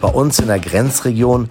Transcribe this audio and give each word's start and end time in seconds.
bei 0.00 0.08
uns 0.08 0.38
in 0.38 0.46
der 0.46 0.58
Grenzregion 0.58 1.50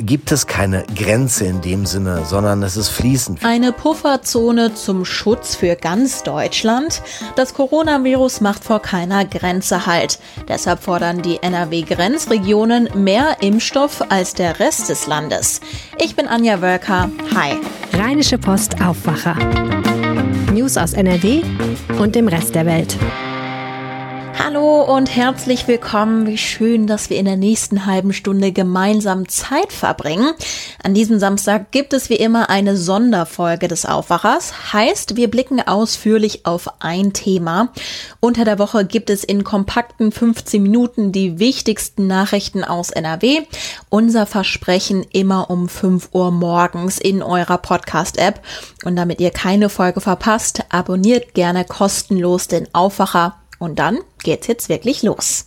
gibt 0.00 0.30
es 0.30 0.46
keine 0.46 0.84
Grenze 0.94 1.44
in 1.44 1.60
dem 1.60 1.84
Sinne, 1.84 2.24
sondern 2.24 2.62
es 2.62 2.76
ist 2.76 2.88
fließend. 2.88 3.44
Eine 3.44 3.72
Pufferzone 3.72 4.74
zum 4.74 5.04
Schutz 5.04 5.56
für 5.56 5.74
ganz 5.74 6.22
Deutschland. 6.22 7.02
Das 7.36 7.54
Coronavirus 7.54 8.40
macht 8.40 8.64
vor 8.64 8.80
keiner 8.80 9.24
Grenze 9.24 9.86
Halt. 9.86 10.18
Deshalb 10.46 10.82
fordern 10.82 11.22
die 11.22 11.42
NRW-Grenzregionen 11.42 12.90
mehr 12.94 13.38
Impfstoff 13.40 14.02
als 14.08 14.34
der 14.34 14.60
Rest 14.60 14.88
des 14.88 15.06
Landes. 15.06 15.60
Ich 15.98 16.14
bin 16.14 16.28
Anja 16.28 16.60
Wölker. 16.60 17.10
Hi. 17.34 17.56
Rheinische 17.92 18.38
Post 18.38 18.80
Aufwacher. 18.80 19.36
News 20.52 20.76
aus 20.76 20.92
NRW 20.92 21.42
und 21.98 22.14
dem 22.14 22.28
Rest 22.28 22.54
der 22.54 22.66
Welt. 22.66 22.96
Hallo 24.50 24.80
und 24.80 25.14
herzlich 25.14 25.68
willkommen. 25.68 26.26
Wie 26.26 26.38
schön, 26.38 26.86
dass 26.86 27.10
wir 27.10 27.18
in 27.18 27.26
der 27.26 27.36
nächsten 27.36 27.84
halben 27.84 28.14
Stunde 28.14 28.50
gemeinsam 28.50 29.28
Zeit 29.28 29.74
verbringen. 29.74 30.32
An 30.82 30.94
diesem 30.94 31.18
Samstag 31.18 31.70
gibt 31.70 31.92
es 31.92 32.08
wie 32.08 32.14
immer 32.14 32.48
eine 32.48 32.74
Sonderfolge 32.74 33.68
des 33.68 33.84
Aufwachers. 33.84 34.72
Heißt, 34.72 35.16
wir 35.16 35.30
blicken 35.30 35.60
ausführlich 35.60 36.46
auf 36.46 36.80
ein 36.80 37.12
Thema. 37.12 37.74
Unter 38.20 38.46
der 38.46 38.58
Woche 38.58 38.86
gibt 38.86 39.10
es 39.10 39.22
in 39.22 39.44
kompakten 39.44 40.12
15 40.12 40.62
Minuten 40.62 41.12
die 41.12 41.38
wichtigsten 41.38 42.06
Nachrichten 42.06 42.64
aus 42.64 42.88
NRW. 42.88 43.42
Unser 43.90 44.24
Versprechen 44.24 45.04
immer 45.12 45.50
um 45.50 45.68
5 45.68 46.08
Uhr 46.12 46.30
morgens 46.30 46.96
in 46.96 47.22
eurer 47.22 47.58
Podcast-App. 47.58 48.40
Und 48.86 48.96
damit 48.96 49.20
ihr 49.20 49.30
keine 49.30 49.68
Folge 49.68 50.00
verpasst, 50.00 50.64
abonniert 50.70 51.34
gerne 51.34 51.66
kostenlos 51.66 52.48
den 52.48 52.74
Aufwacher 52.74 53.34
und 53.58 53.78
dann 53.78 53.98
geht's 54.22 54.46
jetzt 54.46 54.68
wirklich 54.68 55.02
los. 55.02 55.46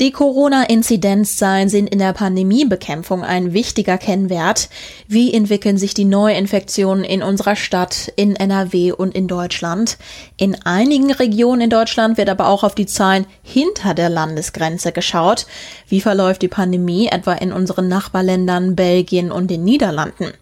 Die 0.00 0.10
Corona-Inzidenzzahlen 0.10 1.68
sind 1.68 1.86
in 1.86 1.98
der 1.98 2.14
Pandemiebekämpfung 2.14 3.22
ein 3.22 3.52
wichtiger 3.52 3.98
Kennwert. 3.98 4.70
Wie 5.06 5.32
entwickeln 5.32 5.76
sich 5.76 5.92
die 5.94 6.06
Neuinfektionen 6.06 7.04
in 7.04 7.22
unserer 7.22 7.56
Stadt, 7.56 8.12
in 8.16 8.34
NRW 8.34 8.92
und 8.92 9.14
in 9.14 9.28
Deutschland? 9.28 9.98
In 10.38 10.60
einigen 10.64 11.12
Regionen 11.12 11.60
in 11.60 11.70
Deutschland 11.70 12.16
wird 12.16 12.30
aber 12.30 12.48
auch 12.48 12.64
auf 12.64 12.74
die 12.74 12.86
Zahlen 12.86 13.26
hinter 13.42 13.92
der 13.94 14.08
Landesgrenze 14.08 14.92
geschaut. 14.92 15.46
Wie 15.86 16.00
verläuft 16.00 16.42
die 16.42 16.48
Pandemie 16.48 17.08
etwa 17.08 17.34
in 17.34 17.52
unseren 17.52 17.86
Nachbarländern 17.86 18.74
Belgien 18.74 19.30
und 19.30 19.50
den 19.50 19.62
Niederlanden? 19.62 20.32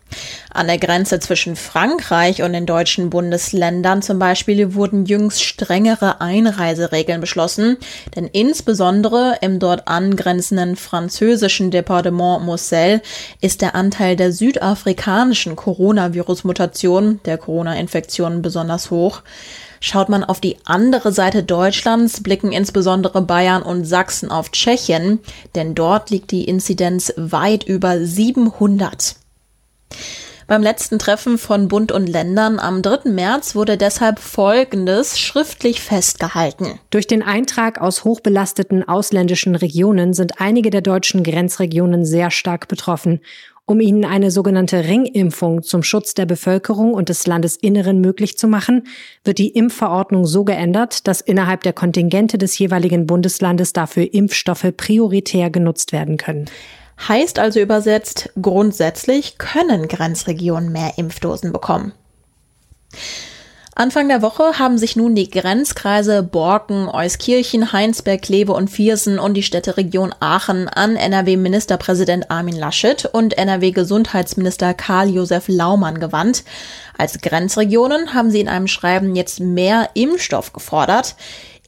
An 0.53 0.67
der 0.67 0.79
Grenze 0.79 1.21
zwischen 1.21 1.55
Frankreich 1.55 2.43
und 2.43 2.53
den 2.53 2.67
deutschen 2.67 3.11
Bundesländern 3.11 4.03
zum 4.03 4.19
Beispiel 4.19 4.75
wurden 4.75 5.07
jüngst 5.07 5.45
strengere 5.45 6.21
Einreiseregeln 6.21 7.21
beschlossen, 7.21 7.77
denn 8.17 8.27
insbesondere 8.27 9.39
im 9.43 9.59
dort 9.59 9.87
angrenzenden 9.87 10.77
französischen 10.77 11.71
Departement 11.71 12.45
Moselle 12.45 13.01
ist 13.41 13.63
der 13.63 13.75
Anteil 13.75 14.17
der 14.17 14.33
südafrikanischen 14.33 15.55
Coronavirus-Mutation, 15.55 17.21
der 17.25 17.39
Corona-Infektionen, 17.39 18.43
besonders 18.43 18.91
hoch. 18.91 19.23
Schaut 19.83 20.11
man 20.11 20.25
auf 20.25 20.41
die 20.41 20.59
andere 20.65 21.11
Seite 21.11 21.43
Deutschlands, 21.43 22.23
blicken 22.23 22.53
insbesondere 22.53 23.23
Bayern 23.23 23.63
und 23.63 23.87
Sachsen 23.87 24.31
auf 24.31 24.51
Tschechien, 24.51 25.21
denn 25.55 25.75
dort 25.75 26.11
liegt 26.11 26.33
die 26.33 26.45
Inzidenz 26.45 27.15
weit 27.17 27.65
über 27.65 28.05
700. 28.05 29.20
Beim 30.51 30.65
letzten 30.65 30.99
Treffen 30.99 31.39
von 31.39 31.69
Bund 31.69 31.93
und 31.93 32.09
Ländern 32.09 32.59
am 32.59 32.83
3. 32.83 33.09
März 33.11 33.55
wurde 33.55 33.77
deshalb 33.77 34.19
Folgendes 34.19 35.17
schriftlich 35.17 35.81
festgehalten. 35.81 36.81
Durch 36.91 37.07
den 37.07 37.23
Eintrag 37.23 37.81
aus 37.81 38.03
hochbelasteten 38.03 38.89
ausländischen 38.89 39.55
Regionen 39.55 40.13
sind 40.13 40.41
einige 40.41 40.71
der 40.71 40.81
deutschen 40.81 41.23
Grenzregionen 41.23 42.05
sehr 42.05 42.33
stark 42.33 42.67
betroffen. 42.67 43.21
Um 43.65 43.79
ihnen 43.79 44.05
eine 44.05 44.33
sogenannte 44.33 44.83
Ringimpfung 44.83 45.63
zum 45.63 45.85
Schutz 45.85 46.15
der 46.15 46.27
Bevölkerung 46.27 46.95
und 46.95 47.09
des 47.09 47.29
Landesinneren 47.29 48.01
möglich 48.01 48.37
zu 48.37 48.49
machen, 48.49 48.89
wird 49.23 49.39
die 49.39 49.51
Impfverordnung 49.51 50.27
so 50.27 50.43
geändert, 50.43 51.07
dass 51.07 51.21
innerhalb 51.21 51.63
der 51.63 51.75
Kontingente 51.75 52.37
des 52.37 52.59
jeweiligen 52.59 53.07
Bundeslandes 53.07 53.73
dafür 53.73 54.13
Impfstoffe 54.13 54.67
prioritär 54.77 55.51
genutzt 55.51 55.93
werden 55.93 56.17
können. 56.17 56.47
Heißt 57.09 57.39
also 57.39 57.61
übersetzt, 57.61 58.31
grundsätzlich 58.41 59.39
können 59.39 59.89
Grenzregionen 59.89 60.71
mehr 60.71 60.93
Impfdosen 60.97 61.53
bekommen. 61.53 61.93
Anfang 63.81 64.09
der 64.09 64.21
Woche 64.21 64.59
haben 64.59 64.77
sich 64.77 64.97
nun 64.97 65.15
die 65.15 65.31
Grenzkreise 65.31 66.23
Borken, 66.23 66.89
Euskirchen, 66.89 67.73
Heinsberg, 67.73 68.21
Kleve 68.21 68.53
und 68.53 68.69
Viersen 68.69 69.19
und 69.19 69.35
die 69.35 69.43
Städteregion 69.43 70.15
Aachen 70.21 70.69
an 70.69 70.97
NRW-Ministerpräsident 70.97 72.31
Armin 72.31 72.59
Laschet 72.59 73.07
und 73.07 73.39
NRW-Gesundheitsminister 73.39 74.75
Karl-Josef 74.75 75.47
Laumann 75.49 75.99
gewandt. 75.99 76.45
Als 76.99 77.23
Grenzregionen 77.23 78.13
haben 78.13 78.31
sie 78.31 78.41
in 78.41 78.49
einem 78.49 78.67
Schreiben 78.67 79.17
jetzt 79.17 79.41
mehr 79.41 79.89
Impfstoff 79.95 80.53
gefordert. 80.53 81.15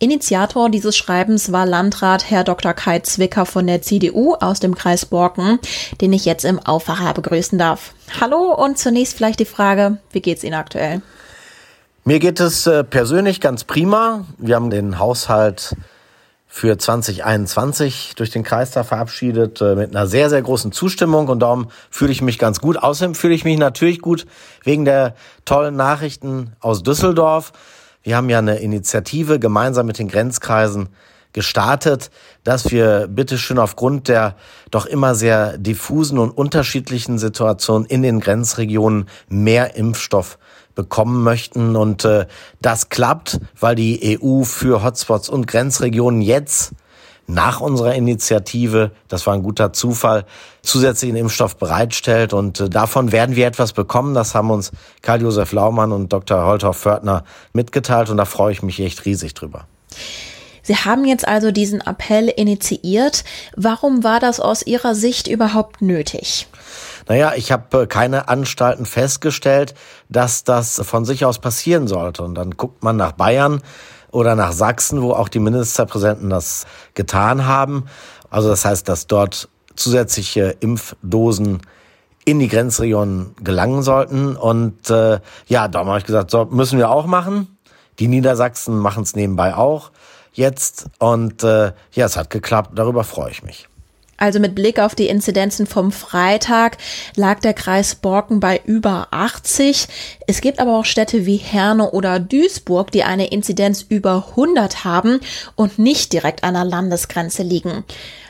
Initiator 0.02 0.68
dieses 0.68 0.96
Schreibens 0.96 1.52
war 1.52 1.64
Landrat 1.64 2.28
Herr 2.28 2.42
Dr. 2.42 2.74
Kai 2.74 2.98
Zwicker 2.98 3.46
von 3.46 3.68
der 3.68 3.82
CDU 3.82 4.34
aus 4.34 4.58
dem 4.58 4.74
Kreis 4.74 5.06
Borken, 5.06 5.60
den 6.00 6.12
ich 6.12 6.24
jetzt 6.24 6.44
im 6.44 6.58
Aufwacher 6.58 7.14
begrüßen 7.14 7.56
darf. 7.56 7.94
Hallo 8.20 8.52
und 8.52 8.78
zunächst 8.78 9.16
vielleicht 9.16 9.38
die 9.38 9.44
Frage, 9.44 9.98
wie 10.10 10.20
geht's 10.20 10.42
Ihnen 10.42 10.54
aktuell? 10.54 11.02
Mir 12.04 12.18
geht 12.18 12.41
es 12.41 12.66
äh, 12.66 12.82
persönlich 12.82 13.41
ganz 13.41 13.62
prima. 13.62 14.24
Wir 14.38 14.56
haben 14.56 14.70
den 14.70 14.98
Haushalt 14.98 15.76
für 16.48 16.76
2021 16.76 18.14
durch 18.16 18.30
den 18.30 18.42
Kreistag 18.42 18.86
verabschiedet 18.86 19.60
äh, 19.60 19.76
mit 19.76 19.94
einer 19.94 20.08
sehr, 20.08 20.28
sehr 20.30 20.42
großen 20.42 20.72
Zustimmung 20.72 21.28
und 21.28 21.38
darum 21.38 21.68
fühle 21.91 22.10
ich 22.10 22.22
mich 22.22 22.41
ganz 22.41 22.60
gut. 22.60 22.76
Außerdem 22.76 23.14
fühle 23.14 23.34
ich 23.34 23.44
mich 23.44 23.56
natürlich 23.56 24.00
gut 24.00 24.26
wegen 24.64 24.84
der 24.84 25.14
tollen 25.44 25.76
Nachrichten 25.76 26.56
aus 26.58 26.82
Düsseldorf. 26.82 27.52
Wir 28.02 28.16
haben 28.16 28.28
ja 28.28 28.38
eine 28.38 28.56
Initiative 28.56 29.38
gemeinsam 29.38 29.86
mit 29.86 29.98
den 29.98 30.08
Grenzkreisen 30.08 30.88
gestartet, 31.32 32.10
dass 32.44 32.70
wir 32.70 33.06
bitteschön 33.08 33.58
aufgrund 33.58 34.08
der 34.08 34.36
doch 34.70 34.86
immer 34.86 35.14
sehr 35.14 35.56
diffusen 35.56 36.18
und 36.18 36.30
unterschiedlichen 36.30 37.18
Situationen 37.18 37.86
in 37.86 38.02
den 38.02 38.20
Grenzregionen 38.20 39.08
mehr 39.28 39.76
Impfstoff 39.76 40.38
bekommen 40.74 41.22
möchten. 41.22 41.76
Und 41.76 42.04
äh, 42.04 42.26
das 42.60 42.88
klappt, 42.88 43.41
weil 43.58 43.74
die 43.74 44.18
EU 44.20 44.42
für 44.42 44.82
Hotspots 44.82 45.28
und 45.28 45.46
Grenzregionen 45.46 46.22
jetzt 46.22 46.72
nach 47.27 47.60
unserer 47.60 47.94
Initiative, 47.94 48.91
das 49.09 49.27
war 49.27 49.34
ein 49.34 49.43
guter 49.43 49.72
Zufall, 49.72 50.25
zusätzlichen 50.62 51.16
Impfstoff 51.16 51.56
bereitstellt. 51.56 52.33
Und 52.33 52.60
äh, 52.60 52.69
davon 52.69 53.12
werden 53.12 53.37
wir 53.37 53.47
etwas 53.47 53.72
bekommen. 53.72 54.15
Das 54.15 54.34
haben 54.34 54.50
uns 54.50 54.72
Karl-Josef 55.03 55.53
Laumann 55.53 55.93
und 55.93 56.12
Dr. 56.12 56.44
Holthoff-Fördner 56.44 57.25
mitgeteilt. 57.53 58.10
Und 58.10 58.16
da 58.16 58.25
freue 58.25 58.53
ich 58.53 58.62
mich 58.62 58.81
echt 58.81 59.05
riesig 59.05 59.34
drüber. 59.34 59.66
Sie 60.62 60.77
haben 60.77 61.05
jetzt 61.05 61.27
also 61.27 61.50
diesen 61.50 61.81
Appell 61.81 62.28
initiiert. 62.28 63.25
Warum 63.56 64.04
war 64.04 64.21
das 64.21 64.39
aus 64.39 64.65
Ihrer 64.65 64.94
Sicht 64.94 65.27
überhaupt 65.27 65.83
nötig? 65.83 66.47
Naja, 67.09 67.33
ich 67.37 67.50
habe 67.50 67.83
äh, 67.83 67.87
keine 67.87 68.28
Anstalten 68.28 68.87
festgestellt, 68.87 69.75
dass 70.09 70.44
das 70.44 70.81
von 70.84 71.04
sich 71.04 71.25
aus 71.25 71.41
passieren 71.41 71.89
sollte. 71.89 72.22
Und 72.22 72.37
dann 72.37 72.53
guckt 72.53 72.83
man 72.84 72.97
nach 72.97 73.12
Bayern 73.12 73.60
oder 74.12 74.36
nach 74.36 74.52
Sachsen, 74.52 75.02
wo 75.02 75.12
auch 75.12 75.28
die 75.28 75.40
Ministerpräsidenten 75.40 76.30
das 76.30 76.66
getan 76.94 77.46
haben. 77.46 77.86
Also 78.30 78.48
das 78.48 78.64
heißt, 78.64 78.88
dass 78.88 79.08
dort 79.08 79.48
zusätzliche 79.74 80.56
Impfdosen 80.60 81.62
in 82.24 82.38
die 82.38 82.48
Grenzregionen 82.48 83.34
gelangen 83.42 83.82
sollten. 83.82 84.36
Und 84.36 84.88
äh, 84.90 85.18
ja, 85.48 85.66
darum 85.66 85.88
habe 85.88 85.98
ich 85.98 86.04
gesagt, 86.04 86.30
so 86.30 86.44
müssen 86.44 86.78
wir 86.78 86.90
auch 86.90 87.06
machen. 87.06 87.58
Die 87.98 88.06
Niedersachsen 88.06 88.78
machen 88.78 89.02
es 89.02 89.16
nebenbei 89.16 89.54
auch 89.56 89.90
jetzt. 90.32 90.86
Und 90.98 91.42
äh, 91.42 91.72
ja, 91.92 92.06
es 92.06 92.16
hat 92.16 92.30
geklappt. 92.30 92.70
Darüber 92.74 93.04
freue 93.04 93.30
ich 93.30 93.42
mich. 93.42 93.68
Also 94.22 94.39
mit 94.39 94.54
Blick 94.54 94.78
auf 94.78 94.95
die 94.95 95.09
Inzidenzen 95.09 95.66
vom 95.66 95.91
Freitag 95.91 96.77
lag 97.16 97.41
der 97.41 97.54
Kreis 97.54 97.97
Borken 97.97 98.39
bei 98.39 98.60
über 98.65 99.09
80. 99.10 99.89
Es 100.28 100.41
gibt 100.41 100.60
aber 100.60 100.78
auch 100.78 100.84
Städte 100.84 101.27
wie 101.27 101.39
Herne 101.39 101.91
oder 101.91 102.21
Duisburg, 102.21 102.92
die 102.92 103.03
eine 103.03 103.33
Inzidenz 103.33 103.84
über 103.89 104.28
100 104.30 104.84
haben 104.84 105.19
und 105.57 105.80
nicht 105.80 106.13
direkt 106.13 106.45
an 106.45 106.54
der 106.54 106.65
Landesgrenze 106.65 107.42
liegen. 107.42 107.83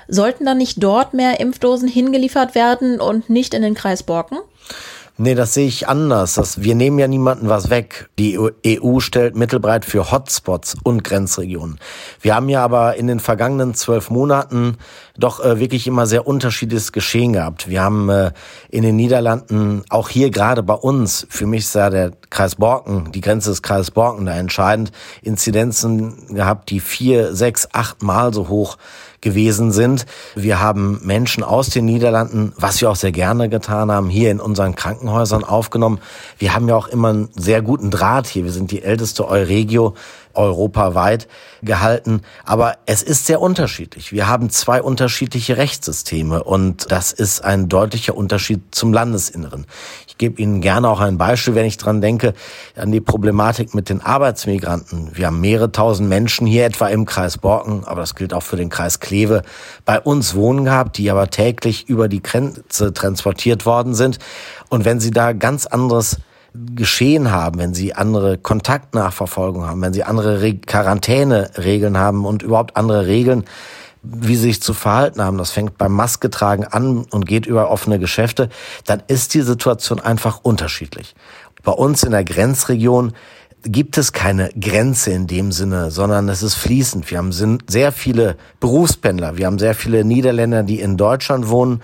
Sollten 0.08 0.46
dann 0.46 0.56
nicht 0.56 0.82
dort 0.82 1.12
mehr 1.12 1.40
Impfdosen 1.40 1.88
hingeliefert 1.88 2.54
werden 2.54 2.98
und 2.98 3.28
nicht 3.28 3.52
in 3.52 3.60
den 3.60 3.74
Kreis 3.74 4.02
Borken? 4.02 4.38
Nee, 5.18 5.34
das 5.34 5.52
sehe 5.52 5.66
ich 5.66 5.88
anders. 5.88 6.34
Das, 6.34 6.62
wir 6.62 6.74
nehmen 6.74 6.98
ja 6.98 7.06
niemanden 7.06 7.50
was 7.50 7.68
weg. 7.68 8.08
Die 8.18 8.38
EU 8.66 9.00
stellt 9.00 9.36
mittelbreit 9.36 9.84
für 9.84 10.10
Hotspots 10.10 10.76
und 10.82 11.04
Grenzregionen. 11.04 11.78
Wir 12.20 12.34
haben 12.34 12.48
ja 12.48 12.64
aber 12.64 12.96
in 12.96 13.08
den 13.08 13.20
vergangenen 13.20 13.74
zwölf 13.74 14.08
Monaten 14.08 14.78
doch 15.18 15.44
äh, 15.44 15.60
wirklich 15.60 15.86
immer 15.86 16.06
sehr 16.06 16.26
unterschiedliches 16.26 16.92
Geschehen 16.92 17.34
gehabt. 17.34 17.68
Wir 17.68 17.82
haben 17.82 18.08
äh, 18.08 18.32
in 18.70 18.82
den 18.82 18.96
Niederlanden, 18.96 19.82
auch 19.90 20.08
hier 20.08 20.30
gerade 20.30 20.62
bei 20.62 20.74
uns, 20.74 21.26
für 21.28 21.46
mich 21.46 21.64
ist 21.64 21.74
ja 21.74 21.90
der 21.90 22.12
Kreis 22.30 22.54
Borken, 22.54 23.12
die 23.12 23.20
Grenze 23.20 23.50
des 23.50 23.62
Kreises 23.62 23.90
Borken 23.90 24.24
da 24.24 24.32
entscheidend, 24.32 24.92
Inzidenzen 25.20 26.34
gehabt, 26.34 26.70
die 26.70 26.80
vier, 26.80 27.34
sechs, 27.34 27.68
acht 27.72 28.02
Mal 28.02 28.32
so 28.32 28.48
hoch 28.48 28.78
gewesen 29.22 29.72
sind. 29.72 30.04
Wir 30.34 30.60
haben 30.60 31.00
Menschen 31.02 31.42
aus 31.42 31.70
den 31.70 31.86
Niederlanden, 31.86 32.52
was 32.56 32.80
wir 32.82 32.90
auch 32.90 32.96
sehr 32.96 33.12
gerne 33.12 33.48
getan 33.48 33.90
haben, 33.90 34.10
hier 34.10 34.30
in 34.30 34.40
unseren 34.40 34.74
Krankenhäusern 34.74 35.44
aufgenommen. 35.44 36.00
Wir 36.38 36.54
haben 36.54 36.68
ja 36.68 36.76
auch 36.76 36.88
immer 36.88 37.08
einen 37.08 37.28
sehr 37.34 37.62
guten 37.62 37.90
Draht 37.90 38.26
hier. 38.26 38.44
Wir 38.44 38.52
sind 38.52 38.70
die 38.70 38.82
älteste 38.82 39.26
Euregio 39.26 39.94
europaweit 40.34 41.28
gehalten. 41.62 42.22
Aber 42.44 42.76
es 42.86 43.02
ist 43.02 43.26
sehr 43.26 43.40
unterschiedlich. 43.40 44.12
Wir 44.12 44.28
haben 44.28 44.50
zwei 44.50 44.82
unterschiedliche 44.82 45.56
Rechtssysteme 45.56 46.42
und 46.42 46.90
das 46.90 47.12
ist 47.12 47.44
ein 47.44 47.68
deutlicher 47.68 48.16
Unterschied 48.16 48.74
zum 48.74 48.92
Landesinneren. 48.92 49.66
Ich 50.06 50.18
gebe 50.18 50.40
Ihnen 50.40 50.60
gerne 50.60 50.88
auch 50.88 51.00
ein 51.00 51.18
Beispiel, 51.18 51.54
wenn 51.54 51.66
ich 51.66 51.78
dran 51.78 52.00
denke, 52.00 52.34
an 52.76 52.92
die 52.92 53.00
Problematik 53.00 53.74
mit 53.74 53.88
den 53.88 54.00
Arbeitsmigranten. 54.00 55.10
Wir 55.14 55.26
haben 55.26 55.40
mehrere 55.40 55.72
tausend 55.72 56.08
Menschen 56.08 56.46
hier 56.46 56.64
etwa 56.64 56.88
im 56.88 57.06
Kreis 57.06 57.38
Borken, 57.38 57.84
aber 57.84 58.00
das 58.00 58.14
gilt 58.14 58.34
auch 58.34 58.42
für 58.42 58.56
den 58.56 58.68
Kreis 58.68 59.00
Kleve, 59.00 59.42
bei 59.84 60.00
uns 60.00 60.34
wohnen 60.34 60.64
gehabt, 60.64 60.98
die 60.98 61.10
aber 61.10 61.28
täglich 61.30 61.88
über 61.88 62.08
die 62.08 62.22
Grenze 62.22 62.92
transportiert 62.92 63.66
worden 63.66 63.94
sind. 63.94 64.18
Und 64.68 64.84
wenn 64.84 65.00
Sie 65.00 65.10
da 65.10 65.32
ganz 65.32 65.66
anderes 65.66 66.18
Geschehen 66.54 67.30
haben, 67.30 67.58
wenn 67.58 67.72
sie 67.72 67.94
andere 67.94 68.36
Kontaktnachverfolgung 68.36 69.66
haben, 69.66 69.80
wenn 69.80 69.94
sie 69.94 70.04
andere 70.04 70.42
Re 70.42 70.54
Quarantäneregeln 70.54 71.96
haben 71.96 72.26
und 72.26 72.42
überhaupt 72.42 72.76
andere 72.76 73.06
Regeln, 73.06 73.44
wie 74.02 74.36
sie 74.36 74.42
sich 74.42 74.62
zu 74.62 74.74
verhalten 74.74 75.22
haben, 75.22 75.38
das 75.38 75.52
fängt 75.52 75.78
beim 75.78 75.92
Maske 75.92 76.28
tragen 76.28 76.64
an 76.64 77.06
und 77.10 77.26
geht 77.26 77.46
über 77.46 77.70
offene 77.70 77.98
Geschäfte, 77.98 78.48
dann 78.84 79.02
ist 79.06 79.32
die 79.34 79.42
Situation 79.42 80.00
einfach 80.00 80.40
unterschiedlich. 80.42 81.14
Bei 81.62 81.72
uns 81.72 82.02
in 82.02 82.10
der 82.10 82.24
Grenzregion 82.24 83.12
gibt 83.62 83.96
es 83.96 84.12
keine 84.12 84.50
Grenze 84.60 85.12
in 85.12 85.28
dem 85.28 85.52
Sinne, 85.52 85.90
sondern 85.90 86.28
es 86.28 86.42
ist 86.42 86.54
fließend. 86.54 87.10
Wir 87.10 87.18
haben 87.18 87.32
sehr 87.32 87.92
viele 87.92 88.36
Berufspendler, 88.60 89.36
wir 89.36 89.46
haben 89.46 89.58
sehr 89.58 89.74
viele 89.74 90.04
Niederländer, 90.04 90.64
die 90.64 90.80
in 90.80 90.96
Deutschland 90.96 91.48
wohnen 91.48 91.80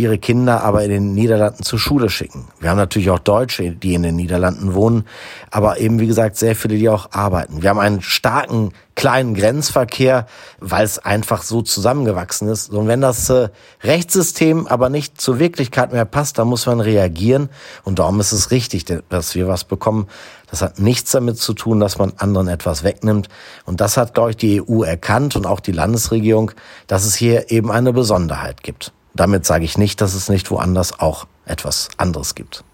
ihre 0.00 0.18
Kinder 0.18 0.62
aber 0.62 0.82
in 0.84 0.90
den 0.90 1.14
Niederlanden 1.14 1.62
zur 1.62 1.78
Schule 1.78 2.10
schicken. 2.10 2.48
Wir 2.58 2.70
haben 2.70 2.76
natürlich 2.76 3.10
auch 3.10 3.18
Deutsche, 3.18 3.70
die 3.72 3.94
in 3.94 4.02
den 4.02 4.16
Niederlanden 4.16 4.74
wohnen, 4.74 5.04
aber 5.50 5.78
eben 5.78 6.00
wie 6.00 6.06
gesagt 6.06 6.36
sehr 6.36 6.56
viele, 6.56 6.76
die 6.76 6.88
auch 6.88 7.12
arbeiten. 7.12 7.62
Wir 7.62 7.70
haben 7.70 7.78
einen 7.78 8.02
starken 8.02 8.72
kleinen 9.00 9.34
Grenzverkehr, 9.34 10.26
weil 10.58 10.84
es 10.84 10.98
einfach 10.98 11.42
so 11.42 11.62
zusammengewachsen 11.62 12.48
ist. 12.48 12.70
Und 12.70 12.86
wenn 12.86 13.00
das 13.00 13.30
äh, 13.30 13.48
Rechtssystem 13.82 14.66
aber 14.66 14.90
nicht 14.90 15.18
zur 15.18 15.38
Wirklichkeit 15.38 15.92
mehr 15.92 16.04
passt, 16.04 16.38
dann 16.38 16.48
muss 16.48 16.66
man 16.66 16.80
reagieren. 16.80 17.48
Und 17.82 17.98
darum 17.98 18.20
ist 18.20 18.32
es 18.32 18.50
richtig, 18.50 18.84
dass 19.08 19.34
wir 19.34 19.48
was 19.48 19.64
bekommen. 19.64 20.06
Das 20.50 20.60
hat 20.60 20.80
nichts 20.80 21.12
damit 21.12 21.38
zu 21.38 21.54
tun, 21.54 21.80
dass 21.80 21.96
man 21.96 22.12
anderen 22.18 22.48
etwas 22.48 22.84
wegnimmt. 22.84 23.30
Und 23.64 23.80
das 23.80 23.96
hat, 23.96 24.12
glaube 24.12 24.30
ich, 24.30 24.36
die 24.36 24.60
EU 24.60 24.82
erkannt 24.82 25.34
und 25.34 25.46
auch 25.46 25.60
die 25.60 25.72
Landesregierung, 25.72 26.50
dass 26.86 27.06
es 27.06 27.14
hier 27.14 27.50
eben 27.50 27.70
eine 27.70 27.94
Besonderheit 27.94 28.62
gibt. 28.62 28.92
Damit 29.14 29.44
sage 29.46 29.64
ich 29.64 29.78
nicht, 29.78 30.00
dass 30.00 30.14
es 30.14 30.28
nicht 30.28 30.50
woanders 30.50 31.00
auch 31.00 31.26
etwas 31.44 31.88
anderes 31.96 32.34
gibt. 32.34 32.64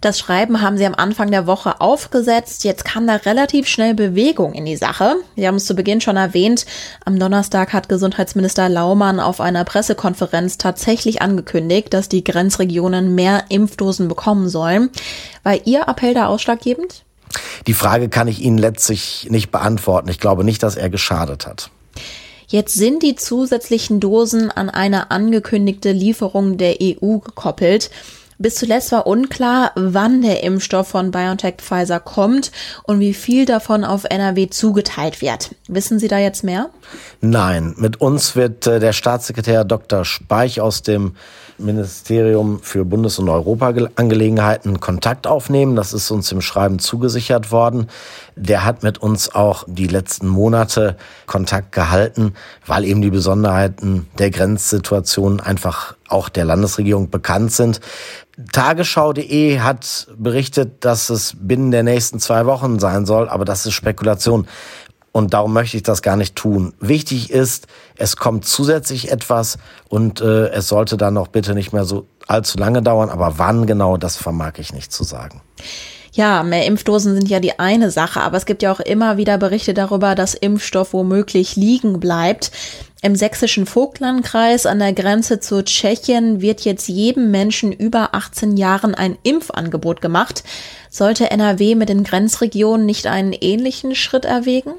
Das 0.00 0.18
Schreiben 0.18 0.62
haben 0.62 0.78
Sie 0.78 0.86
am 0.86 0.94
Anfang 0.94 1.30
der 1.32 1.46
Woche 1.46 1.80
aufgesetzt. 1.80 2.62
Jetzt 2.62 2.84
kam 2.84 3.06
da 3.06 3.16
relativ 3.16 3.66
schnell 3.66 3.94
Bewegung 3.94 4.52
in 4.52 4.64
die 4.64 4.76
Sache. 4.76 5.16
Wir 5.34 5.48
haben 5.48 5.56
es 5.56 5.64
zu 5.64 5.74
Beginn 5.74 6.00
schon 6.00 6.16
erwähnt. 6.16 6.66
Am 7.04 7.18
Donnerstag 7.18 7.72
hat 7.72 7.88
Gesundheitsminister 7.88 8.68
Laumann 8.68 9.18
auf 9.18 9.40
einer 9.40 9.64
Pressekonferenz 9.64 10.56
tatsächlich 10.56 11.20
angekündigt, 11.20 11.92
dass 11.92 12.08
die 12.08 12.22
Grenzregionen 12.22 13.16
mehr 13.16 13.44
Impfdosen 13.48 14.06
bekommen 14.06 14.48
sollen. 14.48 14.90
War 15.42 15.66
Ihr 15.66 15.88
Appell 15.88 16.14
da 16.14 16.26
ausschlaggebend? 16.26 17.04
Die 17.66 17.74
Frage 17.74 18.08
kann 18.08 18.28
ich 18.28 18.40
Ihnen 18.40 18.58
letztlich 18.58 19.26
nicht 19.30 19.50
beantworten. 19.50 20.08
Ich 20.08 20.20
glaube 20.20 20.44
nicht, 20.44 20.62
dass 20.62 20.76
er 20.76 20.90
geschadet 20.90 21.46
hat. 21.46 21.70
Jetzt 22.50 22.74
sind 22.74 23.02
die 23.02 23.14
zusätzlichen 23.14 24.00
Dosen 24.00 24.50
an 24.50 24.70
eine 24.70 25.10
angekündigte 25.10 25.92
Lieferung 25.92 26.56
der 26.56 26.76
EU 26.80 27.18
gekoppelt. 27.18 27.90
Bis 28.38 28.54
zuletzt 28.54 28.90
war 28.92 29.06
unklar, 29.06 29.72
wann 29.74 30.22
der 30.22 30.42
Impfstoff 30.44 30.88
von 30.88 31.10
BioNTech 31.10 31.56
Pfizer 31.58 32.00
kommt 32.00 32.50
und 32.84 33.00
wie 33.00 33.12
viel 33.12 33.44
davon 33.44 33.84
auf 33.84 34.04
NRW 34.04 34.48
zugeteilt 34.48 35.20
wird. 35.20 35.56
Wissen 35.66 35.98
Sie 35.98 36.08
da 36.08 36.18
jetzt 36.18 36.42
mehr? 36.42 36.70
Nein, 37.20 37.74
mit 37.76 38.00
uns 38.00 38.34
wird 38.34 38.66
äh, 38.66 38.80
der 38.80 38.94
Staatssekretär 38.94 39.64
Dr. 39.64 40.06
Speich 40.06 40.60
aus 40.62 40.82
dem 40.82 41.16
Ministerium 41.58 42.60
für 42.62 42.84
Bundes- 42.84 43.18
und 43.18 43.28
Europaangelegenheiten 43.28 44.80
Kontakt 44.80 45.26
aufnehmen. 45.26 45.76
Das 45.76 45.92
ist 45.92 46.10
uns 46.10 46.30
im 46.32 46.40
Schreiben 46.40 46.78
zugesichert 46.78 47.50
worden. 47.52 47.88
Der 48.36 48.64
hat 48.64 48.82
mit 48.82 48.98
uns 48.98 49.34
auch 49.34 49.64
die 49.66 49.86
letzten 49.86 50.28
Monate 50.28 50.96
Kontakt 51.26 51.72
gehalten, 51.72 52.34
weil 52.66 52.84
eben 52.84 53.02
die 53.02 53.10
Besonderheiten 53.10 54.06
der 54.18 54.30
Grenzsituation 54.30 55.40
einfach 55.40 55.94
auch 56.08 56.28
der 56.28 56.44
Landesregierung 56.44 57.10
bekannt 57.10 57.52
sind. 57.52 57.80
Tagesschau.de 58.52 59.58
hat 59.58 60.06
berichtet, 60.16 60.84
dass 60.84 61.10
es 61.10 61.34
binnen 61.38 61.72
der 61.72 61.82
nächsten 61.82 62.20
zwei 62.20 62.46
Wochen 62.46 62.78
sein 62.78 63.04
soll, 63.04 63.28
aber 63.28 63.44
das 63.44 63.66
ist 63.66 63.72
Spekulation. 63.72 64.46
Und 65.18 65.34
darum 65.34 65.52
möchte 65.52 65.76
ich 65.76 65.82
das 65.82 66.02
gar 66.02 66.14
nicht 66.14 66.36
tun. 66.36 66.74
Wichtig 66.78 67.32
ist, 67.32 67.66
es 67.96 68.16
kommt 68.16 68.44
zusätzlich 68.44 69.10
etwas 69.10 69.58
und 69.88 70.20
äh, 70.20 70.50
es 70.50 70.68
sollte 70.68 70.96
dann 70.96 71.14
noch 71.14 71.26
bitte 71.26 71.56
nicht 71.56 71.72
mehr 71.72 71.84
so 71.84 72.06
allzu 72.28 72.56
lange 72.56 72.82
dauern. 72.82 73.10
Aber 73.10 73.36
wann 73.36 73.66
genau, 73.66 73.96
das 73.96 74.16
vermag 74.16 74.52
ich 74.58 74.72
nicht 74.72 74.92
zu 74.92 75.02
sagen. 75.02 75.40
Ja, 76.12 76.44
mehr 76.44 76.66
Impfdosen 76.66 77.16
sind 77.16 77.28
ja 77.28 77.40
die 77.40 77.58
eine 77.58 77.90
Sache, 77.90 78.20
aber 78.20 78.36
es 78.36 78.46
gibt 78.46 78.62
ja 78.62 78.70
auch 78.70 78.78
immer 78.78 79.16
wieder 79.16 79.38
Berichte 79.38 79.74
darüber, 79.74 80.14
dass 80.14 80.34
Impfstoff 80.34 80.92
womöglich 80.92 81.56
liegen 81.56 81.98
bleibt. 81.98 82.52
Im 83.02 83.16
sächsischen 83.16 83.66
Vogtlandkreis 83.66 84.66
an 84.66 84.78
der 84.78 84.92
Grenze 84.92 85.40
zu 85.40 85.64
Tschechien 85.64 86.40
wird 86.40 86.60
jetzt 86.60 86.86
jedem 86.86 87.32
Menschen 87.32 87.72
über 87.72 88.14
18 88.14 88.56
Jahren 88.56 88.94
ein 88.94 89.18
Impfangebot 89.24 90.00
gemacht. 90.00 90.44
Sollte 90.90 91.32
NRW 91.32 91.74
mit 91.74 91.88
den 91.88 92.04
Grenzregionen 92.04 92.86
nicht 92.86 93.08
einen 93.08 93.32
ähnlichen 93.32 93.96
Schritt 93.96 94.24
erwägen? 94.24 94.74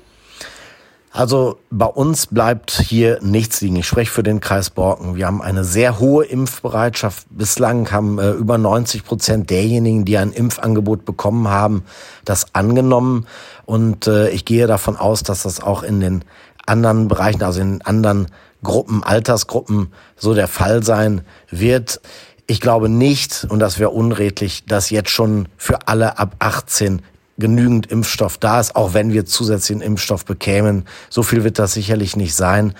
Also 1.11 1.57
bei 1.71 1.87
uns 1.87 2.27
bleibt 2.27 2.71
hier 2.71 3.19
nichts 3.21 3.61
liegen. 3.61 3.77
Ich 3.77 3.87
spreche 3.87 4.11
für 4.11 4.21
den 4.21 4.41
Kreis 4.41 4.69
Borken. 4.69 5.15
Wir 5.15 5.25
haben 5.25 5.41
eine 5.41 5.63
sehr 5.63 5.99
hohe 5.99 6.23
Impfbereitschaft. 6.25 7.25
Bislang 7.31 7.91
haben 7.91 8.19
äh, 8.19 8.31
über 8.31 8.59
90 8.59 9.03
Prozent 9.03 9.49
derjenigen, 9.49 10.05
die 10.05 10.17
ein 10.17 10.31
Impfangebot 10.31 11.05
bekommen 11.05 11.47
haben, 11.47 11.83
das 12.25 12.53
angenommen. 12.53 13.25
Und 13.65 14.05
äh, 14.05 14.29
ich 14.29 14.45
gehe 14.45 14.67
davon 14.67 14.97
aus, 14.97 15.23
dass 15.23 15.43
das 15.43 15.61
auch 15.61 15.81
in 15.81 15.99
den 15.99 16.23
anderen 16.67 17.07
Bereichen, 17.07 17.41
also 17.41 17.59
in 17.59 17.81
anderen 17.81 18.27
Gruppen, 18.61 19.03
Altersgruppen 19.03 19.91
so 20.15 20.35
der 20.35 20.47
Fall 20.47 20.83
sein 20.83 21.21
wird. 21.49 22.01
Ich 22.45 22.61
glaube 22.61 22.87
nicht, 22.87 23.47
und 23.49 23.59
das 23.59 23.79
wäre 23.79 23.89
unredlich, 23.89 24.65
dass 24.65 24.91
jetzt 24.91 25.09
schon 25.09 25.47
für 25.57 25.87
alle 25.87 26.19
ab 26.19 26.35
18 26.39 27.01
genügend 27.39 27.87
Impfstoff 27.87 28.37
da 28.37 28.59
ist, 28.59 28.75
auch 28.75 28.93
wenn 28.93 29.11
wir 29.13 29.25
zusätzlichen 29.25 29.81
Impfstoff 29.81 30.25
bekämen. 30.25 30.85
So 31.09 31.23
viel 31.23 31.43
wird 31.43 31.59
das 31.59 31.73
sicherlich 31.73 32.15
nicht 32.15 32.35
sein. 32.35 32.73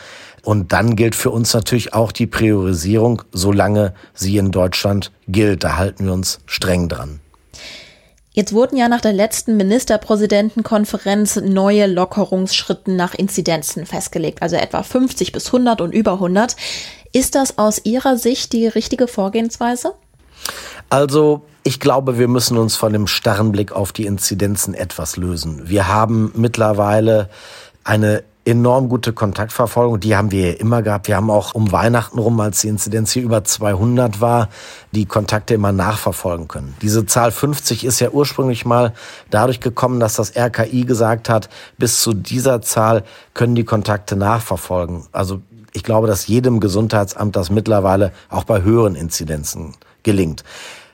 Und 0.44 0.72
dann 0.72 0.96
gilt 0.96 1.16
für 1.16 1.32
uns 1.32 1.54
natürlich 1.54 1.94
auch 1.94 2.12
die 2.12 2.28
Priorisierung, 2.28 3.24
solange 3.32 3.94
sie 4.14 4.38
in 4.38 4.52
Deutschland 4.52 5.12
gilt. 5.28 5.64
Da 5.64 5.78
halten 5.78 6.06
wir 6.06 6.14
uns 6.14 6.40
streng 6.46 6.88
dran. 6.90 7.20
Jetzt 8.32 8.54
wurden 8.54 8.78
ja 8.78 8.88
nach 8.88 9.02
der 9.02 9.12
letzten 9.12 9.58
Ministerpräsidentenkonferenz 9.58 11.38
neue 11.38 11.88
Lockerungsschritten 11.88 12.96
nach 12.96 13.14
Inzidenzen 13.16 13.86
festgelegt, 13.86 14.42
also 14.42 14.56
etwa 14.56 14.84
50 14.84 15.32
bis 15.32 15.48
100 15.48 15.82
und 15.82 15.94
über 15.94 16.14
100. 16.14 16.56
Ist 17.12 17.36
das 17.36 17.58
aus 17.58 17.82
Ihrer 17.86 18.18
Sicht 18.18 18.54
die 18.54 18.68
richtige 18.68 19.08
Vorgehensweise? 19.08 19.94
Also 20.90 21.42
ich 21.70 21.80
glaube, 21.80 22.18
wir 22.18 22.28
müssen 22.28 22.58
uns 22.58 22.76
von 22.76 22.94
dem 22.94 23.06
starren 23.06 23.52
Blick 23.52 23.74
auf 23.74 23.92
die 23.92 24.08
Inzidenzen 24.08 24.74
etwas 24.74 25.18
lösen. 25.18 25.70
Wir 25.70 25.88
haben 25.88 26.32
mittlerweile 26.36 27.30
eine 27.84 28.24
enorm 28.44 28.90
gute 28.90 29.14
Kontaktverfolgung. 29.14 30.00
Die 30.00 30.16
haben 30.16 30.32
wir 30.32 30.54
ja 30.54 30.54
immer 30.54 30.82
gehabt. 30.82 31.08
Wir 31.08 31.16
haben 31.16 31.30
auch 31.30 31.54
um 31.54 31.72
Weihnachten 31.72 32.18
rum, 32.18 32.40
als 32.40 32.62
die 32.62 32.70
Inzidenz 32.70 33.12
hier 33.12 33.22
über 33.22 33.44
200 33.44 34.20
war, 34.20 34.50
die 34.94 35.06
Kontakte 35.06 35.54
immer 35.54 35.72
nachverfolgen 35.72 36.48
können. 36.48 36.76
Diese 36.82 37.06
Zahl 37.06 37.32
50 37.32 37.86
ist 37.86 38.00
ja 38.00 38.10
ursprünglich 38.10 38.66
mal 38.66 38.94
dadurch 39.30 39.60
gekommen, 39.60 40.00
dass 40.00 40.16
das 40.16 40.36
RKI 40.36 40.86
gesagt 40.86 41.30
hat, 41.30 41.50
bis 41.78 42.02
zu 42.02 42.16
dieser 42.16 42.64
Zahl 42.64 43.04
können 43.36 43.54
die 43.54 43.64
Kontakte 43.64 44.16
nachverfolgen. 44.16 45.04
Also 45.12 45.42
ich 45.74 45.84
glaube, 45.84 46.08
dass 46.08 46.26
jedem 46.26 46.62
Gesundheitsamt 46.62 47.36
das 47.36 47.52
mittlerweile 47.52 48.12
auch 48.28 48.44
bei 48.44 48.64
höheren 48.64 48.96
Inzidenzen 48.96 49.76
gelingt. 50.02 50.44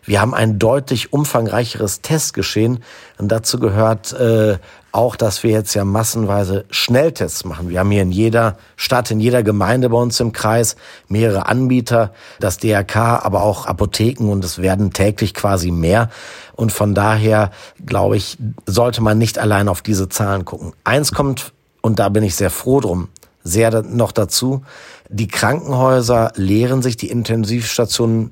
Wir 0.05 0.21
haben 0.21 0.33
ein 0.35 0.59
deutlich 0.59 1.13
umfangreicheres 1.13 2.01
Testgeschehen 2.01 2.83
und 3.17 3.31
dazu 3.31 3.59
gehört 3.59 4.13
äh, 4.13 4.57
auch, 4.91 5.15
dass 5.15 5.43
wir 5.43 5.51
jetzt 5.51 5.73
ja 5.73 5.83
massenweise 5.83 6.65
Schnelltests 6.69 7.43
machen. 7.43 7.69
Wir 7.69 7.79
haben 7.79 7.91
hier 7.91 8.03
in 8.03 8.11
jeder 8.11 8.57
Stadt, 8.77 9.09
in 9.11 9.19
jeder 9.19 9.43
Gemeinde 9.43 9.89
bei 9.89 9.97
uns 9.97 10.19
im 10.19 10.31
Kreis 10.31 10.75
mehrere 11.07 11.47
Anbieter, 11.47 12.13
das 12.39 12.57
DRK, 12.59 13.25
aber 13.25 13.41
auch 13.43 13.65
Apotheken 13.65 14.29
und 14.29 14.45
es 14.45 14.61
werden 14.61 14.93
täglich 14.93 15.33
quasi 15.33 15.71
mehr. 15.71 16.09
Und 16.55 16.71
von 16.71 16.93
daher, 16.93 17.51
glaube 17.85 18.15
ich, 18.15 18.37
sollte 18.65 19.01
man 19.01 19.17
nicht 19.17 19.39
allein 19.39 19.67
auf 19.67 19.81
diese 19.81 20.07
Zahlen 20.07 20.45
gucken. 20.45 20.73
Eins 20.83 21.11
kommt, 21.11 21.51
und 21.81 21.99
da 21.99 22.09
bin 22.09 22.23
ich 22.23 22.35
sehr 22.35 22.51
froh 22.51 22.79
drum, 22.79 23.09
sehr 23.43 23.81
noch 23.83 24.11
dazu. 24.11 24.63
Die 25.09 25.27
Krankenhäuser 25.27 26.31
leeren 26.35 26.81
sich, 26.81 26.95
die 26.95 27.09
Intensivstationen, 27.09 28.31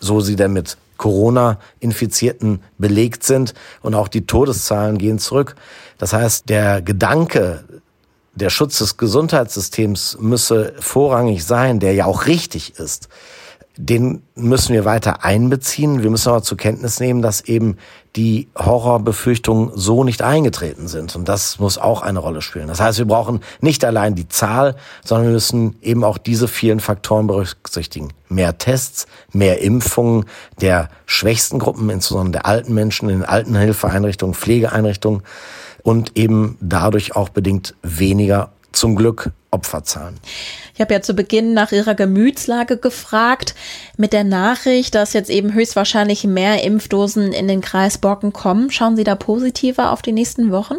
so 0.00 0.20
sie 0.20 0.36
denn 0.36 0.52
mit 0.52 0.76
Corona-Infizierten 0.96 2.62
belegt 2.78 3.24
sind 3.24 3.54
und 3.82 3.94
auch 3.94 4.08
die 4.08 4.26
Todeszahlen 4.26 4.98
gehen 4.98 5.18
zurück. 5.18 5.56
Das 5.98 6.12
heißt, 6.12 6.48
der 6.48 6.82
Gedanke, 6.82 7.64
der 8.34 8.50
Schutz 8.50 8.78
des 8.78 8.96
Gesundheitssystems 8.96 10.18
müsse 10.20 10.74
vorrangig 10.78 11.44
sein, 11.44 11.80
der 11.80 11.94
ja 11.94 12.06
auch 12.06 12.26
richtig 12.26 12.78
ist 12.78 13.08
den 13.76 14.22
müssen 14.36 14.72
wir 14.72 14.84
weiter 14.84 15.24
einbeziehen. 15.24 16.02
Wir 16.02 16.10
müssen 16.10 16.28
aber 16.28 16.42
zur 16.42 16.56
Kenntnis 16.56 17.00
nehmen, 17.00 17.22
dass 17.22 17.40
eben 17.40 17.76
die 18.14 18.48
Horrorbefürchtungen 18.56 19.72
so 19.74 20.04
nicht 20.04 20.22
eingetreten 20.22 20.86
sind. 20.86 21.16
Und 21.16 21.28
das 21.28 21.58
muss 21.58 21.78
auch 21.78 22.02
eine 22.02 22.20
Rolle 22.20 22.40
spielen. 22.40 22.68
Das 22.68 22.80
heißt, 22.80 22.98
wir 22.98 23.06
brauchen 23.06 23.40
nicht 23.60 23.84
allein 23.84 24.14
die 24.14 24.28
Zahl, 24.28 24.76
sondern 25.04 25.26
wir 25.26 25.32
müssen 25.32 25.76
eben 25.82 26.04
auch 26.04 26.18
diese 26.18 26.46
vielen 26.46 26.78
Faktoren 26.78 27.26
berücksichtigen. 27.26 28.12
Mehr 28.28 28.58
Tests, 28.58 29.06
mehr 29.32 29.60
Impfungen 29.60 30.26
der 30.60 30.88
schwächsten 31.06 31.58
Gruppen, 31.58 31.90
insbesondere 31.90 32.42
der 32.42 32.46
alten 32.46 32.74
Menschen 32.74 33.08
in 33.08 33.24
Altenhilfeeinrichtungen, 33.24 34.34
Pflegeeinrichtungen 34.34 35.22
und 35.82 36.16
eben 36.16 36.56
dadurch 36.60 37.16
auch 37.16 37.28
bedingt 37.28 37.74
weniger 37.82 38.52
zum 38.70 38.94
Glück 38.94 39.32
Opferzahlen. 39.54 40.18
Ich 40.74 40.80
habe 40.80 40.92
ja 40.92 41.00
zu 41.00 41.14
Beginn 41.14 41.54
nach 41.54 41.70
Ihrer 41.70 41.94
Gemütslage 41.94 42.76
gefragt, 42.76 43.54
mit 43.96 44.12
der 44.12 44.24
Nachricht, 44.24 44.96
dass 44.96 45.12
jetzt 45.12 45.30
eben 45.30 45.54
höchstwahrscheinlich 45.54 46.24
mehr 46.24 46.64
Impfdosen 46.64 47.32
in 47.32 47.46
den 47.46 47.60
Kreis 47.60 47.98
Borken 47.98 48.32
kommen. 48.32 48.72
Schauen 48.72 48.96
Sie 48.96 49.04
da 49.04 49.14
positiver 49.14 49.92
auf 49.92 50.02
die 50.02 50.10
nächsten 50.10 50.50
Wochen? 50.50 50.74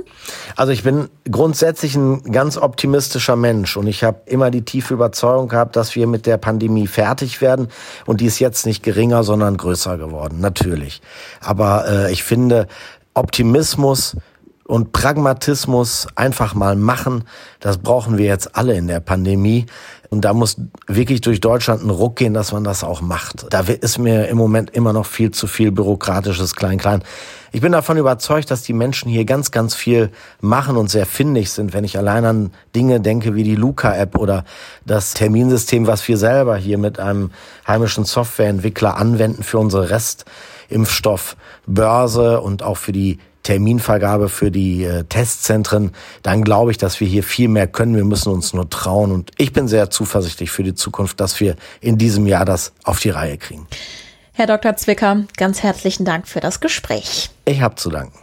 Also 0.58 0.74
ich 0.74 0.84
bin 0.84 1.08
grundsätzlich 1.32 1.96
ein 1.96 2.24
ganz 2.32 2.58
optimistischer 2.58 3.38
Mensch 3.38 3.78
und 3.78 3.88
ich 3.88 4.04
habe 4.04 4.22
immer 4.26 4.52
die 4.52 4.64
tiefe 4.64 4.94
Überzeugung 4.94 5.48
gehabt, 5.48 5.78
dass 5.78 5.96
wir 5.96 6.08
mit 6.08 6.26
der 6.26 6.38
Pandemie 6.38 6.88
fertig 6.88 7.40
werden 7.40 7.70
und 8.06 8.20
die 8.20 8.26
ist 8.26 8.40
jetzt 8.40 8.66
nicht 8.66 8.84
geringer, 8.84 9.24
sondern 9.24 9.56
größer 9.56 9.98
geworden, 9.98 10.42
natürlich. 10.42 11.02
Aber 11.40 11.88
äh, 11.88 12.12
ich 12.12 12.24
finde, 12.24 12.68
Optimismus 13.14 14.18
und 14.68 14.94
Pragmatismus 14.94 16.08
einfach 16.16 16.56
mal 16.56 16.76
machen, 16.76 17.26
das 17.60 17.78
brauchen 17.78 18.18
wir 18.18 18.26
jetzt 18.26 18.56
alle 18.56 18.76
in 18.76 18.88
der 18.88 19.00
Pandemie. 19.00 19.68
Und 20.10 20.22
da 20.22 20.34
muss 20.34 20.58
wirklich 20.88 21.22
durch 21.22 21.40
Deutschland 21.40 21.84
ein 21.84 21.90
Ruck 21.90 22.16
gehen, 22.16 22.34
dass 22.34 22.52
man 22.52 22.64
das 22.64 22.84
auch 22.84 23.02
macht. 23.02 23.46
Da 23.52 23.60
ist 23.62 24.00
mir 24.00 24.28
im 24.28 24.38
Moment 24.38 24.72
immer 24.72 24.92
noch 24.94 25.06
viel 25.06 25.30
zu 25.32 25.46
viel 25.48 25.72
bürokratisches 25.72 26.56
Klein-Klein. 26.56 27.04
Ich 27.52 27.62
bin 27.62 27.74
davon 27.74 27.98
überzeugt, 27.98 28.52
dass 28.52 28.62
die 28.64 28.74
Menschen 28.74 29.10
hier 29.10 29.26
ganz, 29.26 29.52
ganz 29.52 29.76
viel 29.76 30.12
machen 30.42 30.78
und 30.78 30.90
sehr 30.90 31.06
findig 31.06 31.52
sind, 31.52 31.74
wenn 31.74 31.84
ich 31.84 31.98
allein 31.98 32.26
an 32.26 32.52
Dinge 32.76 33.02
denke 33.02 33.36
wie 33.36 33.44
die 33.44 33.56
Luca-App 33.56 34.18
oder 34.18 34.46
das 34.86 35.14
Terminsystem, 35.14 35.86
was 35.86 36.08
wir 36.08 36.18
selber 36.18 36.56
hier 36.58 36.78
mit 36.78 37.00
einem 37.00 37.32
heimischen 37.68 38.06
Softwareentwickler 38.06 38.96
anwenden 38.98 39.44
für 39.44 39.60
unsere 39.60 39.90
Restimpfstoffbörse 39.90 42.42
und 42.42 42.64
auch 42.64 42.78
für 42.78 42.92
die 42.92 43.20
Terminvergabe 43.46 44.28
für 44.28 44.52
die 44.52 44.84
äh, 44.84 45.04
Testzentren, 45.06 45.92
dann 46.24 46.44
glaube 46.44 46.72
ich, 46.72 46.78
dass 46.78 47.00
wir 47.00 47.08
hier 47.08 47.24
viel 47.24 47.48
mehr 47.48 47.68
können. 47.68 47.96
Wir 47.96 48.04
müssen 48.04 48.34
uns 48.34 48.54
nur 48.54 48.70
trauen. 48.70 49.12
Und 49.12 49.32
ich 49.38 49.54
bin 49.54 49.68
sehr 49.68 49.90
zuversichtlich 49.90 50.52
für 50.52 50.64
die 50.64 50.74
Zukunft, 50.74 51.20
dass 51.22 51.40
wir 51.40 51.56
in 51.80 51.98
diesem 51.98 52.28
Jahr 52.28 52.44
das 52.44 52.74
auf 52.84 53.00
die 53.00 53.12
Reihe 53.12 53.38
kriegen. 53.38 53.68
Herr 54.34 54.48
Dr. 54.48 54.76
Zwicker, 54.76 55.24
ganz 55.38 55.64
herzlichen 55.64 56.04
Dank 56.04 56.28
für 56.28 56.42
das 56.42 56.60
Gespräch. 56.60 57.30
Ich 57.46 57.62
habe 57.62 57.76
zu 57.76 57.90
danken 57.90 58.20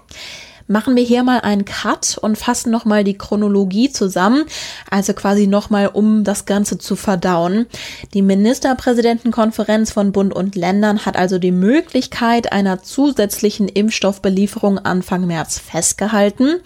machen 0.73 0.97
wir 0.97 1.05
hier 1.05 1.23
mal 1.23 1.41
einen 1.41 1.65
Cut 1.65 2.19
und 2.21 2.37
fassen 2.37 2.71
nochmal 2.71 3.05
die 3.05 3.17
Chronologie 3.17 3.93
zusammen, 3.93 4.45
also 4.91 5.13
quasi 5.13 5.47
nochmal, 5.47 5.89
um 5.93 6.25
das 6.25 6.47
Ganze 6.47 6.79
zu 6.79 6.97
verdauen. 6.97 7.67
Die 8.15 8.23
Ministerpräsidentenkonferenz 8.23 9.93
von 9.93 10.13
Bund 10.13 10.35
und 10.35 10.57
Ländern 10.57 11.05
hat 11.05 11.17
also 11.17 11.39
die 11.39 11.53
Möglichkeit 11.53 12.53
einer 12.53 12.83
zusätzlichen 12.83 13.69
Impfstoffbelieferung 13.69 14.79
Anfang 14.79 15.27
März 15.27 15.59
festgehalten. 15.59 16.61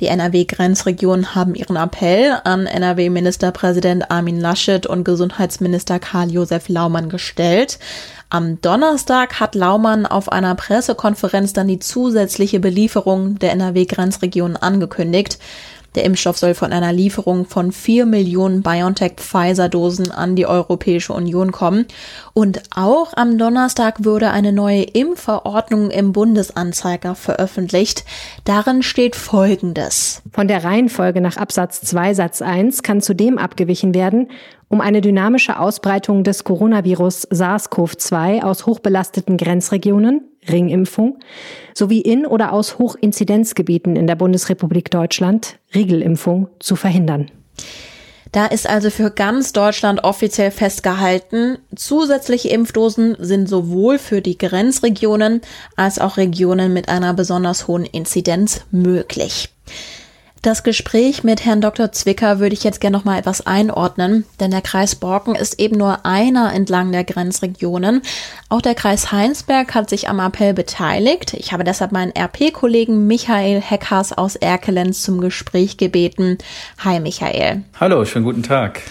Die 0.00 0.06
NRW-Grenzregionen 0.06 1.36
haben 1.36 1.54
ihren 1.54 1.76
Appell 1.76 2.40
an 2.42 2.66
NRW-Ministerpräsident 2.66 4.10
Armin 4.10 4.40
Laschet 4.40 4.86
und 4.86 5.04
Gesundheitsminister 5.04 6.00
Karl-Josef 6.00 6.68
Laumann 6.68 7.08
gestellt. 7.08 7.78
Am 8.28 8.60
Donnerstag 8.60 9.38
hat 9.38 9.54
Laumann 9.54 10.06
auf 10.06 10.32
einer 10.32 10.56
Pressekonferenz 10.56 11.52
dann 11.52 11.68
die 11.68 11.78
zusätzliche 11.78 12.58
Belieferung 12.58 13.38
der 13.38 13.52
NRW-Grenzregion 13.52 14.56
angekündigt. 14.56 15.38
Der 15.94 16.04
Impfstoff 16.04 16.38
soll 16.38 16.54
von 16.54 16.72
einer 16.72 16.92
Lieferung 16.92 17.46
von 17.46 17.70
vier 17.70 18.04
Millionen 18.04 18.62
BioNTech-Pfizer-Dosen 18.62 20.10
an 20.10 20.34
die 20.34 20.46
Europäische 20.46 21.12
Union 21.12 21.52
kommen. 21.52 21.86
Und 22.32 22.62
auch 22.74 23.12
am 23.14 23.38
Donnerstag 23.38 24.04
wurde 24.04 24.30
eine 24.30 24.52
neue 24.52 24.82
Impfverordnung 24.82 25.90
im 25.90 26.12
Bundesanzeiger 26.12 27.14
veröffentlicht. 27.14 28.04
Darin 28.44 28.82
steht 28.82 29.14
Folgendes. 29.14 30.22
Von 30.32 30.48
der 30.48 30.64
Reihenfolge 30.64 31.20
nach 31.20 31.36
Absatz 31.36 31.80
2 31.82 32.14
Satz 32.14 32.42
1 32.42 32.82
kann 32.82 33.00
zudem 33.00 33.38
abgewichen 33.38 33.94
werden, 33.94 34.28
um 34.68 34.80
eine 34.80 35.00
dynamische 35.00 35.60
Ausbreitung 35.60 36.24
des 36.24 36.42
Coronavirus 36.42 37.28
SARS-CoV-2 37.30 38.42
aus 38.42 38.66
hochbelasteten 38.66 39.36
Grenzregionen, 39.36 40.22
Ringimpfung, 40.48 41.18
sowie 41.74 42.00
in 42.00 42.26
oder 42.26 42.52
aus 42.52 42.78
Hochinzidenzgebieten 42.78 43.96
in 43.96 44.06
der 44.06 44.16
Bundesrepublik 44.16 44.90
Deutschland, 44.90 45.58
Riegelimpfung, 45.74 46.48
zu 46.60 46.76
verhindern. 46.76 47.30
Da 48.34 48.46
ist 48.46 48.68
also 48.68 48.90
für 48.90 49.12
ganz 49.12 49.52
Deutschland 49.52 50.02
offiziell 50.02 50.50
festgehalten, 50.50 51.58
zusätzliche 51.76 52.48
Impfdosen 52.48 53.16
sind 53.20 53.48
sowohl 53.48 53.98
für 53.98 54.22
die 54.22 54.36
Grenzregionen 54.36 55.40
als 55.76 56.00
auch 56.00 56.16
Regionen 56.16 56.72
mit 56.72 56.88
einer 56.88 57.14
besonders 57.14 57.68
hohen 57.68 57.84
Inzidenz 57.84 58.62
möglich. 58.72 59.50
Das 60.44 60.62
Gespräch 60.62 61.24
mit 61.24 61.46
Herrn 61.46 61.62
Dr. 61.62 61.90
Zwicker 61.90 62.38
würde 62.38 62.52
ich 62.52 62.64
jetzt 62.64 62.82
gerne 62.82 62.98
noch 62.98 63.06
mal 63.06 63.18
etwas 63.18 63.46
einordnen, 63.46 64.26
denn 64.40 64.50
der 64.50 64.60
Kreis 64.60 64.94
Borken 64.94 65.34
ist 65.34 65.58
eben 65.58 65.78
nur 65.78 66.04
einer 66.04 66.52
entlang 66.52 66.92
der 66.92 67.02
Grenzregionen. 67.02 68.02
Auch 68.50 68.60
der 68.60 68.74
Kreis 68.74 69.10
Heinsberg 69.10 69.74
hat 69.74 69.88
sich 69.88 70.10
am 70.10 70.20
Appell 70.20 70.52
beteiligt. 70.52 71.32
Ich 71.32 71.54
habe 71.54 71.64
deshalb 71.64 71.92
meinen 71.92 72.12
RP-Kollegen 72.14 73.06
Michael 73.06 73.62
Heckhaus 73.62 74.12
aus 74.12 74.36
Erkelenz 74.36 75.00
zum 75.00 75.22
Gespräch 75.22 75.78
gebeten. 75.78 76.36
Hi 76.84 77.00
Michael. 77.00 77.62
Hallo, 77.80 78.04
schönen 78.04 78.26
guten 78.26 78.42
Tag. 78.42 78.82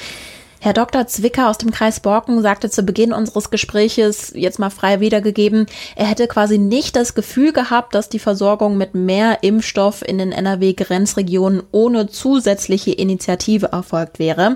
Herr 0.64 0.72
Dr. 0.72 1.06
Zwicker 1.08 1.50
aus 1.50 1.58
dem 1.58 1.72
Kreis 1.72 2.00
Borken 2.00 2.42
sagte 2.42 2.70
zu 2.70 2.84
Beginn 2.84 3.12
unseres 3.12 3.50
Gespräches, 3.50 4.32
jetzt 4.34 4.60
mal 4.60 4.70
frei 4.70 5.02
wiedergegeben, 5.02 5.66
er 5.98 6.06
hätte 6.06 6.26
quasi 6.26 6.58
nicht 6.58 6.96
das 6.96 7.16
Gefühl 7.16 7.52
gehabt, 7.52 7.94
dass 7.94 8.08
die 8.08 8.18
Versorgung 8.18 8.78
mit 8.78 8.96
mehr 8.96 9.40
Impfstoff 9.44 10.08
in 10.08 10.20
den 10.20 10.32
NRW-Grenzregionen 10.32 11.64
ohne 11.74 12.08
zusätzliche 12.08 12.92
Initiative 12.92 13.74
erfolgt 13.74 14.20
wäre. 14.20 14.56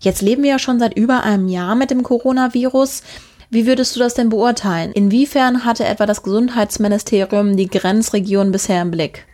Jetzt 0.00 0.22
leben 0.22 0.42
wir 0.42 0.52
ja 0.52 0.58
schon 0.58 0.78
seit 0.78 0.96
über 0.96 1.22
einem 1.22 1.48
Jahr 1.48 1.74
mit 1.74 1.90
dem 1.90 2.02
Coronavirus. 2.02 3.02
Wie 3.50 3.66
würdest 3.66 3.94
du 3.94 4.00
das 4.00 4.14
denn 4.14 4.30
beurteilen? 4.30 4.90
Inwiefern 4.92 5.66
hatte 5.66 5.84
etwa 5.84 6.06
das 6.06 6.22
Gesundheitsministerium 6.22 7.58
die 7.58 7.68
Grenzregion 7.68 8.52
bisher 8.52 8.80
im 8.80 8.90
Blick? 8.90 9.26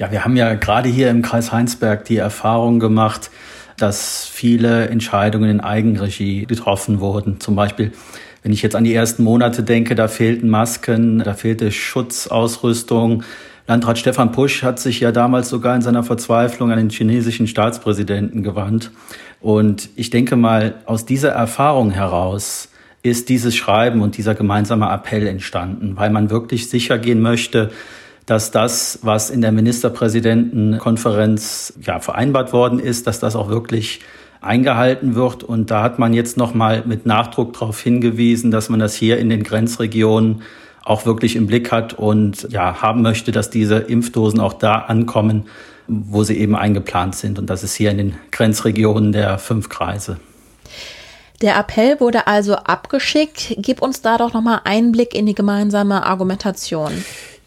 Ja, 0.00 0.10
wir 0.10 0.24
haben 0.24 0.36
ja 0.36 0.54
gerade 0.54 0.88
hier 0.88 1.10
im 1.10 1.22
Kreis 1.22 1.52
Heinsberg 1.52 2.04
die 2.06 2.16
Erfahrung 2.16 2.80
gemacht, 2.80 3.30
dass 3.76 4.26
viele 4.26 4.88
Entscheidungen 4.88 5.50
in 5.50 5.60
Eigenregie 5.60 6.46
getroffen 6.46 7.00
wurden. 7.00 7.40
Zum 7.40 7.56
Beispiel, 7.56 7.92
wenn 8.42 8.52
ich 8.52 8.62
jetzt 8.62 8.76
an 8.76 8.84
die 8.84 8.94
ersten 8.94 9.24
Monate 9.24 9.62
denke, 9.62 9.94
da 9.94 10.08
fehlten 10.08 10.48
Masken, 10.48 11.20
da 11.20 11.34
fehlte 11.34 11.72
Schutzausrüstung. 11.72 13.22
Landrat 13.66 13.98
Stefan 13.98 14.32
Pusch 14.32 14.62
hat 14.62 14.78
sich 14.78 15.00
ja 15.00 15.10
damals 15.10 15.48
sogar 15.48 15.74
in 15.74 15.82
seiner 15.82 16.02
Verzweiflung 16.02 16.70
an 16.70 16.76
den 16.76 16.90
chinesischen 16.90 17.46
Staatspräsidenten 17.46 18.42
gewandt. 18.42 18.90
Und 19.40 19.88
ich 19.96 20.10
denke 20.10 20.36
mal, 20.36 20.74
aus 20.84 21.06
dieser 21.06 21.30
Erfahrung 21.30 21.90
heraus 21.90 22.68
ist 23.02 23.28
dieses 23.28 23.54
Schreiben 23.54 24.02
und 24.02 24.16
dieser 24.16 24.34
gemeinsame 24.34 24.90
Appell 24.90 25.26
entstanden, 25.26 25.96
weil 25.96 26.10
man 26.10 26.30
wirklich 26.30 26.68
sicher 26.68 26.98
gehen 26.98 27.20
möchte, 27.20 27.70
dass 28.26 28.50
das, 28.50 28.98
was 29.02 29.30
in 29.30 29.40
der 29.40 29.52
Ministerpräsidentenkonferenz 29.52 31.74
ja, 31.82 32.00
vereinbart 32.00 32.52
worden 32.52 32.78
ist, 32.78 33.06
dass 33.06 33.20
das 33.20 33.36
auch 33.36 33.48
wirklich 33.48 34.00
eingehalten 34.40 35.14
wird. 35.14 35.44
Und 35.44 35.70
da 35.70 35.82
hat 35.82 35.98
man 35.98 36.14
jetzt 36.14 36.36
nochmal 36.36 36.82
mit 36.86 37.06
Nachdruck 37.06 37.54
darauf 37.54 37.80
hingewiesen, 37.80 38.50
dass 38.50 38.68
man 38.68 38.80
das 38.80 38.94
hier 38.94 39.18
in 39.18 39.28
den 39.28 39.42
Grenzregionen 39.42 40.42
auch 40.84 41.06
wirklich 41.06 41.36
im 41.36 41.46
Blick 41.46 41.72
hat 41.72 41.94
und 41.94 42.48
ja, 42.50 42.82
haben 42.82 43.02
möchte, 43.02 43.32
dass 43.32 43.50
diese 43.50 43.76
Impfdosen 43.76 44.40
auch 44.40 44.52
da 44.52 44.74
ankommen, 44.74 45.46
wo 45.86 46.24
sie 46.24 46.38
eben 46.38 46.56
eingeplant 46.56 47.14
sind. 47.14 47.38
Und 47.38 47.48
das 47.48 47.62
ist 47.62 47.74
hier 47.74 47.90
in 47.90 47.98
den 47.98 48.14
Grenzregionen 48.30 49.12
der 49.12 49.38
fünf 49.38 49.70
Kreise. 49.70 50.18
Der 51.40 51.58
Appell 51.58 52.00
wurde 52.00 52.26
also 52.26 52.54
abgeschickt. 52.54 53.54
Gib 53.58 53.82
uns 53.82 54.02
da 54.02 54.18
doch 54.18 54.32
nochmal 54.32 54.60
Einblick 54.64 55.14
in 55.14 55.26
die 55.26 55.34
gemeinsame 55.34 56.06
Argumentation. 56.06 56.92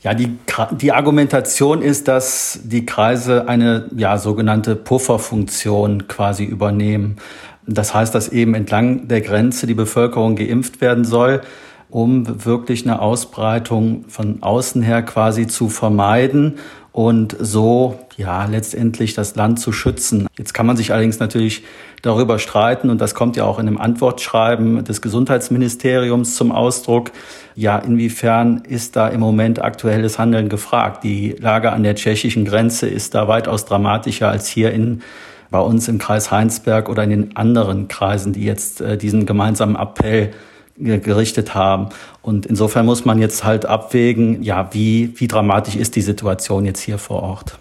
Ja, 0.03 0.13
die, 0.13 0.37
die 0.79 0.91
Argumentation 0.91 1.81
ist, 1.81 2.07
dass 2.07 2.59
die 2.63 2.85
Kreise 2.85 3.47
eine 3.47 3.89
ja, 3.95 4.17
sogenannte 4.17 4.75
Pufferfunktion 4.75 6.07
quasi 6.07 6.43
übernehmen. 6.43 7.17
Das 7.65 7.93
heißt, 7.93 8.13
dass 8.13 8.29
eben 8.29 8.53
entlang 8.53 9.07
der 9.07 9.21
Grenze 9.21 9.65
die 9.65 9.73
Bevölkerung 9.73 10.35
geimpft 10.35 10.81
werden 10.81 11.03
soll, 11.03 11.41
um 11.89 12.45
wirklich 12.45 12.85
eine 12.85 13.01
Ausbreitung 13.01 14.05
von 14.07 14.43
außen 14.43 14.81
her 14.81 15.01
quasi 15.01 15.47
zu 15.47 15.67
vermeiden 15.67 16.59
und 16.97 17.35
so 17.39 17.99
ja 18.15 18.45
letztendlich 18.45 19.13
das 19.13 19.35
Land 19.35 19.59
zu 19.59 19.71
schützen. 19.71 20.25
Jetzt 20.35 20.55
kann 20.55 20.65
man 20.65 20.75
sich 20.77 20.91
allerdings 20.91 21.19
natürlich 21.19 21.63
darüber 22.01 22.39
streiten 22.39 22.89
und 22.89 22.99
das 22.99 23.13
kommt 23.13 23.35
ja 23.35 23.43
auch 23.43 23.59
in 23.59 23.67
dem 23.67 23.79
Antwortschreiben 23.79 24.83
des 24.83 25.03
Gesundheitsministeriums 25.03 26.35
zum 26.35 26.51
Ausdruck. 26.51 27.11
Ja, 27.53 27.77
inwiefern 27.77 28.63
ist 28.67 28.95
da 28.95 29.09
im 29.09 29.19
Moment 29.19 29.61
aktuelles 29.61 30.17
Handeln 30.17 30.49
gefragt? 30.49 31.03
Die 31.03 31.35
Lage 31.37 31.71
an 31.71 31.83
der 31.83 31.93
tschechischen 31.93 32.45
Grenze 32.45 32.87
ist 32.87 33.13
da 33.13 33.27
weitaus 33.27 33.65
dramatischer 33.65 34.29
als 34.29 34.47
hier 34.47 34.71
in 34.71 35.03
bei 35.51 35.59
uns 35.59 35.87
im 35.87 35.99
Kreis 35.99 36.31
Heinsberg 36.31 36.89
oder 36.89 37.03
in 37.03 37.11
den 37.11 37.37
anderen 37.37 37.87
Kreisen, 37.87 38.33
die 38.33 38.43
jetzt 38.43 38.81
äh, 38.81 38.97
diesen 38.97 39.27
gemeinsamen 39.27 39.75
Appell 39.75 40.31
gerichtet 40.77 41.55
haben. 41.55 41.89
Und 42.21 42.45
insofern 42.45 42.85
muss 42.85 43.05
man 43.05 43.19
jetzt 43.19 43.43
halt 43.43 43.65
abwägen, 43.65 44.43
ja, 44.43 44.69
wie, 44.73 45.13
wie 45.15 45.27
dramatisch 45.27 45.75
ist 45.75 45.95
die 45.95 46.01
Situation 46.01 46.65
jetzt 46.65 46.81
hier 46.81 46.97
vor 46.97 47.23
Ort. 47.23 47.57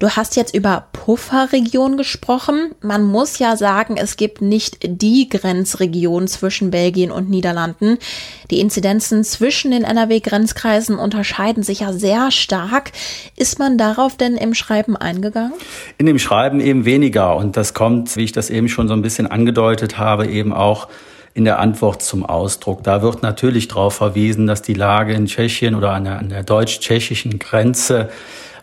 Du 0.00 0.10
hast 0.10 0.34
jetzt 0.34 0.54
über 0.54 0.88
Pufferregion 0.92 1.96
gesprochen. 1.96 2.72
Man 2.80 3.04
muss 3.04 3.38
ja 3.38 3.56
sagen, 3.56 3.96
es 3.96 4.16
gibt 4.16 4.42
nicht 4.42 4.78
die 4.82 5.28
Grenzregion 5.28 6.26
zwischen 6.26 6.72
Belgien 6.72 7.12
und 7.12 7.30
Niederlanden. 7.30 7.98
Die 8.50 8.58
Inzidenzen 8.58 9.22
zwischen 9.22 9.70
den 9.70 9.84
NRW-Grenzkreisen 9.84 10.98
unterscheiden 10.98 11.62
sich 11.62 11.80
ja 11.80 11.92
sehr 11.92 12.32
stark. 12.32 12.90
Ist 13.36 13.60
man 13.60 13.78
darauf 13.78 14.16
denn 14.16 14.36
im 14.36 14.54
Schreiben 14.54 14.96
eingegangen? 14.96 15.54
In 15.96 16.06
dem 16.06 16.18
Schreiben 16.18 16.60
eben 16.60 16.84
weniger. 16.84 17.36
Und 17.36 17.56
das 17.56 17.72
kommt, 17.72 18.16
wie 18.16 18.24
ich 18.24 18.32
das 18.32 18.50
eben 18.50 18.68
schon 18.68 18.88
so 18.88 18.94
ein 18.94 19.02
bisschen 19.02 19.28
angedeutet 19.28 19.96
habe, 19.96 20.26
eben 20.26 20.52
auch 20.52 20.88
in 21.34 21.44
der 21.44 21.58
Antwort 21.58 22.00
zum 22.00 22.24
Ausdruck. 22.24 22.84
Da 22.84 23.02
wird 23.02 23.22
natürlich 23.22 23.68
darauf 23.68 23.94
verwiesen, 23.96 24.46
dass 24.46 24.62
die 24.62 24.74
Lage 24.74 25.12
in 25.14 25.26
Tschechien 25.26 25.74
oder 25.74 25.90
an 25.90 26.04
der, 26.04 26.22
der 26.22 26.42
deutsch-tschechischen 26.44 27.40
Grenze 27.40 28.08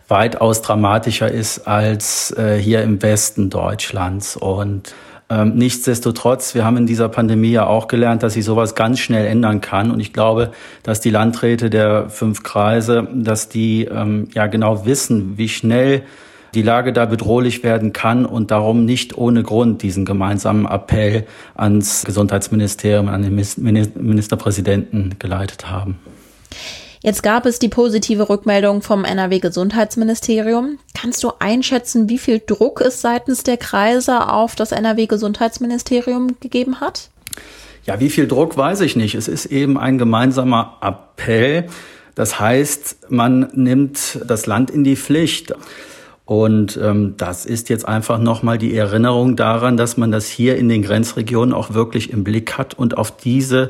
weitaus 0.07 0.61
dramatischer 0.61 1.29
ist 1.29 1.67
als 1.67 2.31
äh, 2.37 2.57
hier 2.57 2.81
im 2.81 3.01
Westen 3.01 3.49
Deutschlands. 3.49 4.37
Und 4.37 4.93
ähm, 5.29 5.55
nichtsdestotrotz, 5.55 6.55
wir 6.55 6.65
haben 6.65 6.77
in 6.77 6.85
dieser 6.85 7.07
Pandemie 7.07 7.51
ja 7.51 7.65
auch 7.65 7.87
gelernt, 7.87 8.23
dass 8.23 8.33
sich 8.33 8.43
sowas 8.43 8.75
ganz 8.75 8.99
schnell 8.99 9.25
ändern 9.25 9.61
kann. 9.61 9.91
Und 9.91 9.99
ich 9.99 10.11
glaube, 10.11 10.51
dass 10.83 10.99
die 10.99 11.09
Landräte 11.09 11.69
der 11.69 12.09
fünf 12.09 12.43
Kreise, 12.43 13.07
dass 13.13 13.47
die 13.47 13.85
ähm, 13.85 14.27
ja 14.33 14.47
genau 14.47 14.85
wissen, 14.85 15.37
wie 15.37 15.47
schnell 15.49 16.03
die 16.53 16.61
Lage 16.61 16.93
da 16.93 17.05
bedrohlich 17.05 17.63
werden 17.63 17.93
kann 17.93 18.25
und 18.25 18.51
darum 18.51 18.85
nicht 18.85 19.17
ohne 19.17 19.43
Grund 19.43 19.81
diesen 19.81 20.05
gemeinsamen 20.05 20.65
Appell 20.65 21.25
ans 21.55 22.03
Gesundheitsministerium, 22.05 23.07
an 23.07 23.21
den 23.21 23.35
Ministerpräsidenten 23.35 25.15
geleitet 25.19 25.69
haben. 25.69 25.99
Jetzt 27.03 27.23
gab 27.23 27.47
es 27.47 27.57
die 27.57 27.69
positive 27.69 28.29
Rückmeldung 28.29 28.83
vom 28.83 29.05
NRW-Gesundheitsministerium. 29.05 30.77
Kannst 30.93 31.23
du 31.23 31.31
einschätzen, 31.39 32.09
wie 32.09 32.19
viel 32.19 32.39
Druck 32.45 32.79
es 32.81 33.01
seitens 33.01 33.41
der 33.41 33.57
Kreise 33.57 34.29
auf 34.29 34.55
das 34.55 34.71
NRW-Gesundheitsministerium 34.71 36.39
gegeben 36.39 36.79
hat? 36.79 37.09
Ja, 37.85 37.99
wie 37.99 38.11
viel 38.11 38.27
Druck 38.27 38.55
weiß 38.55 38.81
ich 38.81 38.95
nicht. 38.95 39.15
Es 39.15 39.27
ist 39.27 39.47
eben 39.47 39.79
ein 39.79 39.97
gemeinsamer 39.97 40.77
Appell. 40.81 41.65
Das 42.13 42.39
heißt, 42.39 43.09
man 43.09 43.49
nimmt 43.53 44.19
das 44.23 44.45
Land 44.45 44.69
in 44.69 44.83
die 44.83 44.95
Pflicht. 44.95 45.55
Und 46.25 46.79
ähm, 46.81 47.15
das 47.17 47.45
ist 47.45 47.69
jetzt 47.69 47.87
einfach 47.87 48.19
nochmal 48.19 48.57
die 48.57 48.75
Erinnerung 48.75 49.35
daran, 49.35 49.75
dass 49.75 49.97
man 49.97 50.11
das 50.11 50.27
hier 50.27 50.57
in 50.57 50.69
den 50.69 50.81
Grenzregionen 50.81 51.53
auch 51.53 51.73
wirklich 51.73 52.11
im 52.11 52.23
Blick 52.23 52.57
hat 52.57 52.73
und 52.73 52.97
auf 52.97 53.15
diese 53.17 53.67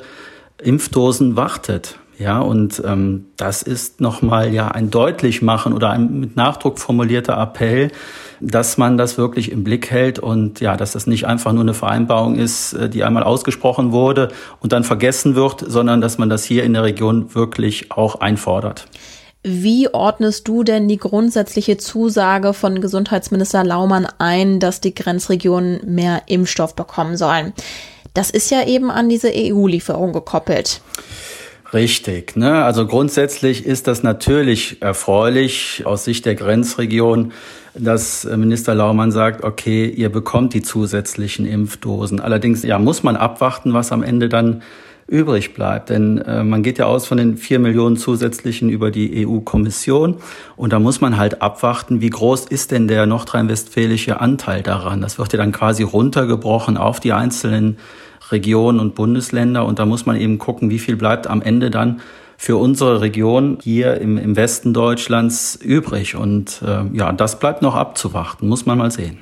Impfdosen 0.61 1.35
wartet. 1.35 1.97
Ja, 2.21 2.39
und 2.39 2.83
ähm, 2.85 3.25
das 3.35 3.63
ist 3.63 3.99
nochmal 3.99 4.53
ja 4.53 4.67
ein 4.67 4.91
Deutlichmachen 4.91 5.73
oder 5.73 5.89
ein 5.89 6.19
mit 6.19 6.35
Nachdruck 6.35 6.77
formulierter 6.77 7.35
Appell, 7.35 7.89
dass 8.39 8.77
man 8.77 8.95
das 8.95 9.17
wirklich 9.17 9.51
im 9.51 9.63
Blick 9.63 9.89
hält 9.89 10.19
und 10.19 10.59
ja, 10.59 10.77
dass 10.77 10.91
das 10.91 11.07
nicht 11.07 11.25
einfach 11.25 11.51
nur 11.51 11.63
eine 11.63 11.73
Vereinbarung 11.73 12.35
ist, 12.35 12.73
äh, 12.73 12.89
die 12.89 13.03
einmal 13.03 13.23
ausgesprochen 13.23 13.91
wurde 13.91 14.27
und 14.59 14.71
dann 14.71 14.83
vergessen 14.83 15.33
wird, 15.33 15.63
sondern 15.65 15.99
dass 15.99 16.19
man 16.19 16.29
das 16.29 16.43
hier 16.43 16.63
in 16.63 16.73
der 16.73 16.83
Region 16.83 17.33
wirklich 17.33 17.91
auch 17.91 18.21
einfordert. 18.21 18.87
Wie 19.43 19.91
ordnest 19.91 20.47
du 20.47 20.63
denn 20.63 20.87
die 20.87 20.97
grundsätzliche 20.97 21.77
Zusage 21.77 22.53
von 22.53 22.79
Gesundheitsminister 22.79 23.63
Laumann 23.63 24.07
ein, 24.19 24.59
dass 24.59 24.81
die 24.81 24.93
Grenzregionen 24.93 25.81
mehr 25.85 26.23
Impfstoff 26.27 26.75
bekommen 26.75 27.17
sollen? 27.17 27.53
Das 28.13 28.29
ist 28.29 28.51
ja 28.51 28.67
eben 28.67 28.91
an 28.91 29.09
diese 29.09 29.31
EU-Lieferung 29.33 30.13
gekoppelt. 30.13 30.81
Richtig. 31.73 32.35
Ne? 32.35 32.63
Also 32.63 32.85
grundsätzlich 32.85 33.65
ist 33.65 33.87
das 33.87 34.03
natürlich 34.03 34.81
erfreulich 34.81 35.83
aus 35.85 36.03
Sicht 36.03 36.25
der 36.25 36.35
Grenzregion, 36.35 37.31
dass 37.73 38.25
Minister 38.25 38.75
Laumann 38.75 39.11
sagt, 39.11 39.43
okay, 39.43 39.87
ihr 39.87 40.09
bekommt 40.09 40.53
die 40.53 40.61
zusätzlichen 40.61 41.45
Impfdosen. 41.45 42.19
Allerdings 42.19 42.63
ja, 42.63 42.77
muss 42.77 43.03
man 43.03 43.15
abwarten, 43.15 43.73
was 43.73 43.93
am 43.93 44.03
Ende 44.03 44.27
dann 44.27 44.61
übrig 45.11 45.53
bleibt. 45.53 45.89
Denn 45.89 46.17
äh, 46.19 46.43
man 46.43 46.63
geht 46.63 46.79
ja 46.79 46.85
aus 46.85 47.05
von 47.05 47.17
den 47.17 47.37
vier 47.37 47.59
Millionen 47.59 47.97
zusätzlichen 47.97 48.69
über 48.69 48.89
die 48.89 49.27
EU-Kommission. 49.27 50.15
Und 50.55 50.73
da 50.73 50.79
muss 50.79 51.01
man 51.01 51.17
halt 51.17 51.41
abwarten, 51.41 52.01
wie 52.01 52.09
groß 52.09 52.45
ist 52.45 52.71
denn 52.71 52.87
der 52.87 53.05
nordrhein-westfälische 53.05 54.21
Anteil 54.21 54.63
daran. 54.63 55.01
Das 55.01 55.19
wird 55.19 55.33
ja 55.33 55.37
dann 55.37 55.51
quasi 55.51 55.83
runtergebrochen 55.83 56.77
auf 56.77 56.99
die 56.99 57.13
einzelnen 57.13 57.77
Regionen 58.31 58.79
und 58.79 58.95
Bundesländer. 58.95 59.65
Und 59.65 59.79
da 59.79 59.85
muss 59.85 60.05
man 60.05 60.15
eben 60.15 60.37
gucken, 60.37 60.69
wie 60.69 60.79
viel 60.79 60.95
bleibt 60.95 61.27
am 61.27 61.41
Ende 61.41 61.69
dann 61.69 62.01
für 62.37 62.57
unsere 62.57 63.01
Region 63.01 63.59
hier 63.61 64.01
im, 64.01 64.17
im 64.17 64.35
Westen 64.35 64.73
Deutschlands 64.73 65.59
übrig. 65.61 66.15
Und 66.15 66.61
äh, 66.65 66.85
ja, 66.97 67.11
das 67.11 67.37
bleibt 67.37 67.61
noch 67.61 67.75
abzuwarten, 67.75 68.47
muss 68.47 68.65
man 68.65 68.77
mal 68.77 68.91
sehen. 68.91 69.19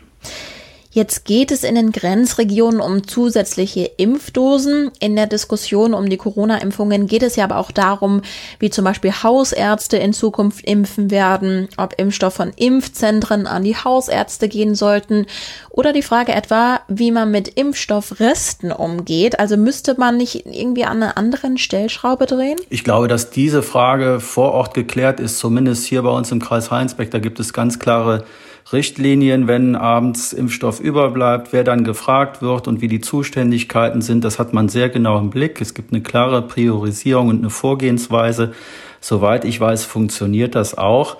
Jetzt 0.91 1.25
geht 1.25 1.51
es 1.51 1.63
in 1.63 1.75
den 1.75 1.91
Grenzregionen 1.91 2.81
um 2.81 3.07
zusätzliche 3.07 3.91
Impfdosen. 3.97 4.89
In 4.99 5.15
der 5.15 5.27
Diskussion 5.27 5.93
um 5.93 6.09
die 6.09 6.17
Corona-Impfungen 6.17 7.05
geht 7.05 7.21
es 7.21 7.35
ja 7.35 7.43
aber 7.43 7.57
auch 7.57 7.69
darum, 7.69 8.23
wie 8.57 8.71
zum 8.71 8.85
Beispiel 8.85 9.11
Hausärzte 9.11 9.97
in 9.97 10.13
Zukunft 10.13 10.65
impfen 10.65 11.11
werden, 11.11 11.69
ob 11.77 11.93
Impfstoff 11.99 12.33
von 12.33 12.51
Impfzentren 12.55 13.45
an 13.45 13.63
die 13.63 13.75
Hausärzte 13.75 14.49
gehen 14.49 14.73
sollten 14.73 15.27
oder 15.69 15.93
die 15.93 16.01
Frage 16.01 16.31
etwa, 16.31 16.79
wie 16.87 17.11
man 17.11 17.29
mit 17.29 17.49
Impfstoffresten 17.49 18.71
umgeht. 18.71 19.39
Also 19.39 19.57
müsste 19.57 19.93
man 19.99 20.17
nicht 20.17 20.47
irgendwie 20.47 20.85
an 20.85 21.03
einer 21.03 21.17
anderen 21.17 21.59
Stellschraube 21.59 22.25
drehen? 22.25 22.57
Ich 22.71 22.83
glaube, 22.83 23.07
dass 23.07 23.29
diese 23.29 23.61
Frage 23.61 24.19
vor 24.19 24.53
Ort 24.53 24.73
geklärt 24.73 25.19
ist, 25.19 25.37
zumindest 25.37 25.85
hier 25.85 26.01
bei 26.01 26.09
uns 26.09 26.31
im 26.31 26.39
Kreis 26.39 26.71
Heinsbeck. 26.71 27.11
Da 27.11 27.19
gibt 27.19 27.39
es 27.39 27.53
ganz 27.53 27.77
klare 27.77 28.25
Richtlinien, 28.71 29.47
wenn 29.47 29.75
abends 29.75 30.31
Impfstoff 30.31 30.79
überbleibt, 30.79 31.53
wer 31.53 31.63
dann 31.63 31.83
gefragt 31.83 32.41
wird 32.41 32.67
und 32.67 32.81
wie 32.81 32.87
die 32.87 33.01
Zuständigkeiten 33.01 34.01
sind, 34.01 34.23
das 34.23 34.37
hat 34.37 34.53
man 34.53 34.69
sehr 34.69 34.89
genau 34.89 35.17
im 35.17 35.31
Blick. 35.31 35.59
Es 35.59 35.73
gibt 35.73 35.91
eine 35.91 36.01
klare 36.03 36.43
Priorisierung 36.43 37.29
und 37.29 37.39
eine 37.39 37.49
Vorgehensweise. 37.49 38.53
Soweit 39.01 39.45
ich 39.45 39.59
weiß, 39.59 39.85
funktioniert 39.85 40.53
das 40.53 40.77
auch. 40.77 41.17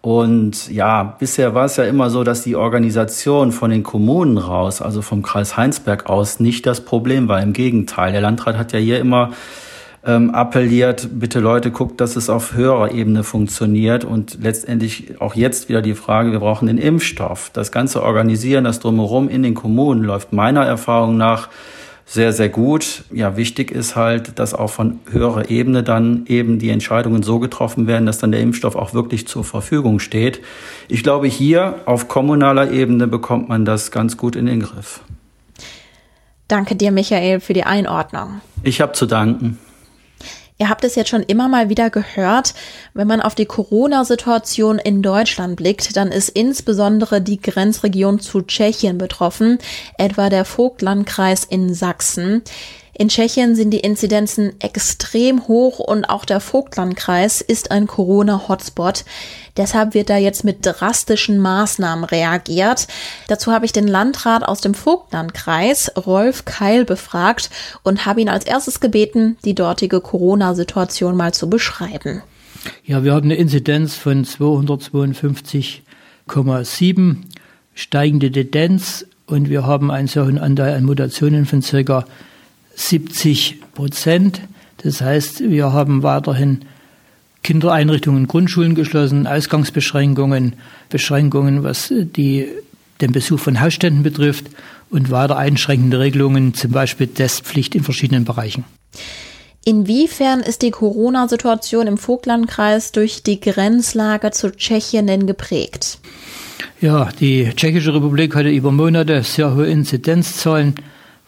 Und 0.00 0.68
ja, 0.70 1.16
bisher 1.18 1.54
war 1.54 1.64
es 1.64 1.76
ja 1.76 1.84
immer 1.84 2.10
so, 2.10 2.24
dass 2.24 2.42
die 2.42 2.56
Organisation 2.56 3.52
von 3.52 3.70
den 3.70 3.82
Kommunen 3.82 4.36
raus, 4.36 4.82
also 4.82 5.00
vom 5.00 5.22
Kreis 5.22 5.56
Heinsberg 5.56 6.10
aus, 6.10 6.40
nicht 6.40 6.66
das 6.66 6.84
Problem 6.84 7.28
war. 7.28 7.40
Im 7.40 7.52
Gegenteil, 7.52 8.12
der 8.12 8.20
Landrat 8.20 8.56
hat 8.56 8.72
ja 8.72 8.78
hier 8.78 8.98
immer 8.98 9.30
ähm, 10.04 10.30
appelliert, 10.30 11.08
bitte 11.12 11.40
Leute, 11.40 11.70
guckt, 11.70 12.00
dass 12.00 12.16
es 12.16 12.28
auf 12.28 12.54
höherer 12.54 12.92
Ebene 12.92 13.22
funktioniert 13.22 14.04
und 14.04 14.38
letztendlich 14.42 15.20
auch 15.20 15.34
jetzt 15.34 15.68
wieder 15.68 15.82
die 15.82 15.94
Frage, 15.94 16.32
wir 16.32 16.40
brauchen 16.40 16.66
den 16.66 16.78
Impfstoff. 16.78 17.50
Das 17.52 17.70
ganze 17.70 18.02
Organisieren, 18.02 18.64
das 18.64 18.80
drumherum 18.80 19.28
in 19.28 19.42
den 19.42 19.54
Kommunen 19.54 20.02
läuft 20.02 20.32
meiner 20.32 20.64
Erfahrung 20.64 21.16
nach 21.16 21.48
sehr, 22.04 22.32
sehr 22.32 22.48
gut. 22.48 23.04
Ja, 23.12 23.36
wichtig 23.36 23.70
ist 23.70 23.96
halt, 23.96 24.38
dass 24.38 24.54
auch 24.54 24.70
von 24.70 24.98
höherer 25.10 25.50
Ebene 25.50 25.82
dann 25.82 26.24
eben 26.26 26.58
die 26.58 26.70
Entscheidungen 26.70 27.22
so 27.22 27.38
getroffen 27.38 27.86
werden, 27.86 28.06
dass 28.06 28.18
dann 28.18 28.32
der 28.32 28.40
Impfstoff 28.40 28.76
auch 28.76 28.92
wirklich 28.92 29.28
zur 29.28 29.44
Verfügung 29.44 30.00
steht. 30.00 30.40
Ich 30.88 31.02
glaube, 31.02 31.28
hier 31.28 31.76
auf 31.86 32.08
kommunaler 32.08 32.70
Ebene 32.70 33.06
bekommt 33.06 33.48
man 33.48 33.64
das 33.64 33.92
ganz 33.92 34.16
gut 34.16 34.36
in 34.36 34.46
den 34.46 34.60
Griff. 34.60 35.00
Danke 36.48 36.74
dir, 36.74 36.90
Michael, 36.90 37.40
für 37.40 37.54
die 37.54 37.64
Einordnung. 37.64 38.42
Ich 38.62 38.80
habe 38.80 38.92
zu 38.92 39.06
danken. 39.06 39.58
Ihr 40.62 40.68
habt 40.68 40.84
es 40.84 40.94
jetzt 40.94 41.08
schon 41.08 41.24
immer 41.24 41.48
mal 41.48 41.70
wieder 41.70 41.90
gehört, 41.90 42.54
wenn 42.94 43.08
man 43.08 43.20
auf 43.20 43.34
die 43.34 43.46
Corona-Situation 43.46 44.78
in 44.78 45.02
Deutschland 45.02 45.56
blickt, 45.56 45.96
dann 45.96 46.12
ist 46.12 46.28
insbesondere 46.28 47.20
die 47.20 47.40
Grenzregion 47.40 48.20
zu 48.20 48.42
Tschechien 48.42 48.96
betroffen, 48.96 49.58
etwa 49.98 50.30
der 50.30 50.44
Vogtlandkreis 50.44 51.42
in 51.42 51.74
Sachsen. 51.74 52.44
In 52.94 53.08
Tschechien 53.08 53.56
sind 53.56 53.70
die 53.70 53.80
Inzidenzen 53.80 54.52
extrem 54.60 55.48
hoch 55.48 55.78
und 55.78 56.04
auch 56.04 56.26
der 56.26 56.40
Vogtlandkreis 56.40 57.40
ist 57.40 57.70
ein 57.70 57.86
Corona-Hotspot. 57.86 59.06
Deshalb 59.56 59.94
wird 59.94 60.10
da 60.10 60.18
jetzt 60.18 60.44
mit 60.44 60.58
drastischen 60.60 61.38
Maßnahmen 61.38 62.04
reagiert. 62.04 62.88
Dazu 63.28 63.50
habe 63.50 63.64
ich 63.64 63.72
den 63.72 63.88
Landrat 63.88 64.46
aus 64.46 64.60
dem 64.60 64.74
Vogtlandkreis, 64.74 65.90
Rolf 66.06 66.44
Keil, 66.44 66.84
befragt 66.84 67.48
und 67.82 68.04
habe 68.04 68.20
ihn 68.20 68.28
als 68.28 68.44
erstes 68.44 68.80
gebeten, 68.80 69.38
die 69.42 69.54
dortige 69.54 70.02
Corona-Situation 70.02 71.16
mal 71.16 71.32
zu 71.32 71.48
beschreiben. 71.48 72.22
Ja, 72.84 73.04
wir 73.04 73.14
haben 73.14 73.24
eine 73.24 73.36
Inzidenz 73.36 73.96
von 73.96 74.26
252,7, 74.26 77.16
steigende 77.74 78.30
Tendenz 78.30 79.06
und 79.26 79.48
wir 79.48 79.66
haben 79.66 79.90
einen 79.90 80.08
hohen 80.08 80.36
Anteil 80.38 80.74
an 80.74 80.84
Mutationen 80.84 81.46
von 81.46 81.62
circa 81.62 82.04
70 82.74 83.60
Prozent. 83.74 84.40
Das 84.78 85.00
heißt, 85.00 85.48
wir 85.48 85.72
haben 85.72 86.02
weiterhin 86.02 86.64
Kindereinrichtungen, 87.42 88.28
Grundschulen 88.28 88.74
geschlossen, 88.74 89.26
Ausgangsbeschränkungen, 89.26 90.54
Beschränkungen, 90.88 91.64
was 91.64 91.92
die, 91.92 92.48
den 93.00 93.12
Besuch 93.12 93.40
von 93.40 93.60
Hausständen 93.60 94.02
betrifft 94.02 94.46
und 94.90 95.10
weiter 95.10 95.36
einschränkende 95.36 95.98
Regelungen, 95.98 96.54
zum 96.54 96.70
Beispiel 96.70 97.08
Testpflicht 97.08 97.74
in 97.74 97.82
verschiedenen 97.82 98.24
Bereichen. 98.24 98.64
Inwiefern 99.64 100.40
ist 100.40 100.62
die 100.62 100.72
Corona-Situation 100.72 101.86
im 101.86 101.96
Vogtlandkreis 101.96 102.90
durch 102.90 103.22
die 103.22 103.38
Grenzlage 103.38 104.32
zu 104.32 104.50
Tschechien 104.50 105.06
denn 105.06 105.26
geprägt? 105.26 105.98
Ja, 106.80 107.10
die 107.20 107.48
Tschechische 107.54 107.94
Republik 107.94 108.34
hatte 108.34 108.48
über 108.48 108.72
Monate 108.72 109.22
sehr 109.22 109.54
hohe 109.54 109.66
Inzidenzzahlen 109.66 110.74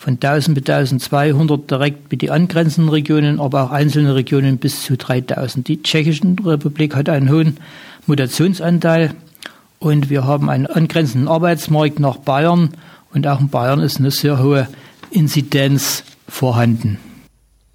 von 0.04 0.18
1000 0.20 0.54
bis 0.54 0.68
1200 0.68 1.70
direkt 1.70 2.12
mit 2.12 2.20
die 2.20 2.30
angrenzenden 2.30 2.90
Regionen, 2.90 3.40
aber 3.40 3.64
auch 3.64 3.70
einzelne 3.70 4.14
Regionen 4.14 4.58
bis 4.58 4.82
zu 4.82 4.98
3000. 4.98 5.66
Die 5.66 5.82
Tschechische 5.82 6.24
Republik 6.44 6.94
hat 6.94 7.08
einen 7.08 7.30
hohen 7.30 7.56
Mutationsanteil 8.06 9.14
und 9.78 10.10
wir 10.10 10.24
haben 10.24 10.50
einen 10.50 10.66
angrenzenden 10.66 11.26
Arbeitsmarkt 11.26 12.00
nach 12.00 12.18
Bayern 12.18 12.74
und 13.14 13.26
auch 13.26 13.40
in 13.40 13.48
Bayern 13.48 13.80
ist 13.80 13.98
eine 13.98 14.10
sehr 14.10 14.42
hohe 14.42 14.68
Inzidenz 15.10 16.04
vorhanden. 16.28 16.98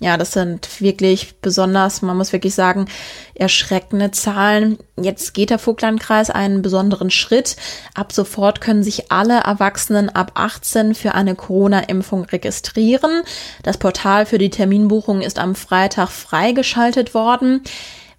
Ja, 0.02 0.16
das 0.16 0.32
sind 0.32 0.80
wirklich 0.80 1.36
besonders, 1.42 2.02
man 2.02 2.16
muss 2.16 2.32
wirklich 2.32 2.56
sagen, 2.56 2.88
erschreckende 3.36 4.12
Zahlen. 4.12 4.78
Jetzt 4.96 5.34
geht 5.34 5.50
der 5.50 5.60
Vogtlandkreis 5.60 6.30
einen 6.30 6.62
besonderen 6.62 7.10
Schritt. 7.10 7.58
Ab 7.96 8.14
sofort 8.14 8.62
können 8.62 8.82
sich 8.82 9.12
alle 9.12 9.42
Erwachsenen 9.42 10.08
ab 10.08 10.32
18 10.36 10.96
für 10.96 11.16
eine 11.16 11.36
Corona-Impfung 11.36 12.24
registrieren. 12.24 13.24
Das 13.62 13.78
Portal 13.78 14.26
für 14.26 14.38
die 14.38 14.50
Terminbuchung 14.50 15.20
ist 15.22 15.38
am 15.38 15.54
Freitag 15.54 16.10
freigeschaltet 16.10 17.14
worden. 17.14 17.62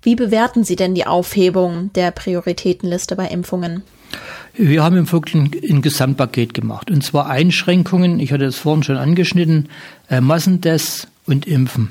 Wie 0.03 0.17
bewerten 0.17 0.65
Sie 0.65 0.77
denn 0.77 0.95
die 0.95 1.07
Aufhebung 1.07 1.93
der 1.95 2.11
Prioritätenliste 2.11 3.17
bei 3.17 3.27
Impfungen? 3.29 3.85
Wir 4.55 4.83
haben 4.83 4.97
im 4.97 5.07
Vogtland 5.07 5.57
ein 5.57 5.81
Gesamtpaket 5.81 6.53
gemacht. 6.53 6.91
Und 6.91 7.03
zwar 7.03 7.31
Einschränkungen, 7.31 8.21
ich 8.21 8.33
hatte 8.33 8.45
es 8.45 8.59
vorhin 8.59 8.83
schon 8.83 8.97
angeschnitten, 8.97 9.69
äh, 10.09 10.21
Massentests, 10.21 11.07
und 11.27 11.47
Impfen. 11.47 11.91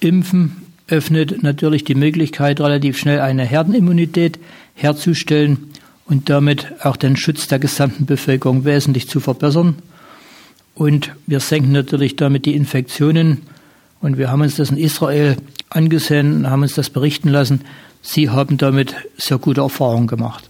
Impfen 0.00 0.56
öffnet 0.88 1.42
natürlich 1.42 1.84
die 1.84 1.94
Möglichkeit, 1.94 2.60
relativ 2.60 2.96
schnell 2.98 3.20
eine 3.20 3.44
Herdenimmunität 3.44 4.38
herzustellen 4.74 5.70
und 6.06 6.30
damit 6.30 6.72
auch 6.82 6.96
den 6.96 7.16
Schutz 7.16 7.48
der 7.48 7.58
gesamten 7.58 8.06
Bevölkerung 8.06 8.64
wesentlich 8.64 9.08
zu 9.08 9.20
verbessern. 9.20 9.76
Und 10.74 11.12
wir 11.26 11.40
senken 11.40 11.72
natürlich 11.72 12.16
damit 12.16 12.46
die 12.46 12.54
Infektionen. 12.54 13.42
Und 14.00 14.16
wir 14.16 14.30
haben 14.30 14.42
uns 14.42 14.56
das 14.56 14.70
in 14.70 14.78
Israel 14.78 15.36
angesehen, 15.68 16.48
haben 16.48 16.62
uns 16.62 16.74
das 16.74 16.88
berichten 16.88 17.28
lassen. 17.28 17.62
Sie 18.00 18.30
haben 18.30 18.56
damit 18.56 18.94
sehr 19.16 19.38
gute 19.38 19.60
Erfahrungen 19.60 20.06
gemacht. 20.06 20.48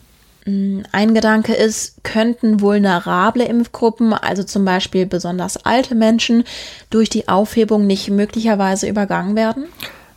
Mm, 0.48 0.80
ein 0.92 1.14
Gedanke 1.14 1.52
ist, 1.52 2.02
könnten 2.04 2.60
vulnerable 2.60 3.44
Impfgruppen, 3.44 4.14
also 4.14 4.42
zum 4.42 4.64
Beispiel 4.64 5.04
besonders 5.04 5.58
alte 5.64 5.94
Menschen, 5.94 6.44
durch 6.88 7.10
die 7.10 7.28
Aufhebung 7.28 7.86
nicht 7.86 8.10
möglicherweise 8.10 8.88
übergangen 8.88 9.36
werden? 9.36 9.64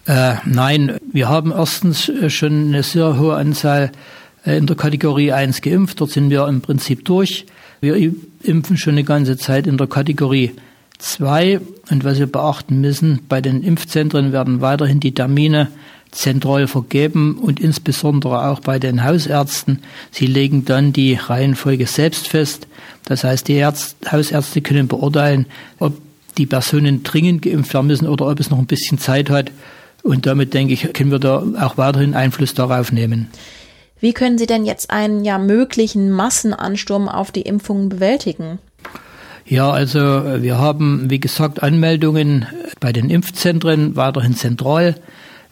Äh, 0.06 0.36
nein, 0.46 0.98
wir 1.12 1.28
haben 1.28 1.52
erstens 1.52 2.08
äh, 2.08 2.30
schon 2.30 2.68
eine 2.68 2.84
sehr 2.84 3.20
hohe 3.20 3.36
Anzahl 3.36 3.92
äh, 4.46 4.58
in 4.58 4.68
der 4.68 4.78
Kategorie 4.78 5.34
1 5.34 5.62
geimpft. 5.62 6.00
Dort 6.00 6.12
sind 6.12 6.30
wir 6.30 6.48
im 6.48 6.62
Prinzip 6.62 7.04
durch. 7.06 7.46
Wir 7.82 7.96
impfen 8.42 8.78
schon 8.78 8.94
eine 8.94 9.04
ganze 9.04 9.38
Zeit 9.38 9.68
in 9.68 9.78
der 9.78 9.88
Kategorie 9.88 10.52
2. 11.00 11.60
Und 11.90 12.04
was 12.04 12.20
wir 12.20 12.28
beachten 12.28 12.80
müssen, 12.80 13.22
bei 13.28 13.42
den 13.42 13.64
Impfzentren 13.64 14.32
werden 14.32 14.62
weiterhin 14.62 15.00
die 15.00 15.14
Termine 15.14 15.68
zentral 16.12 16.68
vergeben 16.68 17.38
und 17.38 17.60
insbesondere 17.60 18.50
auch 18.50 18.60
bei 18.60 18.80
den 18.80 19.04
Hausärzten. 19.04 19.80
Sie 20.12 20.26
legen 20.26 20.66
dann 20.66 20.94
die 20.94 21.16
Reihenfolge 21.16 21.88
selbst 21.88 22.28
fest. 22.28 22.68
Das 23.06 23.24
heißt, 23.24 23.48
die 23.48 23.58
Ärzt 23.58 23.96
Hausärzte 24.12 24.62
können 24.62 24.88
beurteilen, 24.88 25.46
ob 25.80 25.94
die 26.38 26.46
Personen 26.46 27.04
dringend 27.04 27.42
geimpft 27.42 27.74
werden 27.74 27.88
müssen 27.88 28.08
oder 28.08 28.28
ob 28.28 28.40
es 28.40 28.50
noch 28.50 28.60
ein 28.60 28.68
bisschen 28.68 28.98
Zeit 28.98 29.30
hat. 29.30 29.52
Und 30.04 30.26
damit, 30.26 30.54
denke 30.54 30.74
ich, 30.74 30.94
können 30.94 31.12
wir 31.12 31.20
da 31.20 31.44
auch 31.60 31.78
weiterhin 31.78 32.14
Einfluss 32.14 32.54
darauf 32.54 32.92
nehmen. 32.92 33.30
Wie 34.00 34.14
können 34.14 34.38
Sie 34.38 34.48
denn 34.48 34.66
jetzt 34.66 34.90
einen 34.90 35.24
ja 35.24 35.38
möglichen 35.38 36.10
Massenansturm 36.12 37.08
auf 37.08 37.32
die 37.32 37.44
Impfungen 37.44 37.90
bewältigen? 37.90 38.58
Ja, 39.46 39.70
also 39.70 40.00
wir 40.00 40.58
haben, 40.58 41.10
wie 41.10 41.20
gesagt, 41.20 41.62
Anmeldungen 41.62 42.48
bei 42.80 42.92
den 42.94 43.10
Impfzentren 43.10 43.96
weiterhin 43.96 44.36
zentral. 44.36 44.96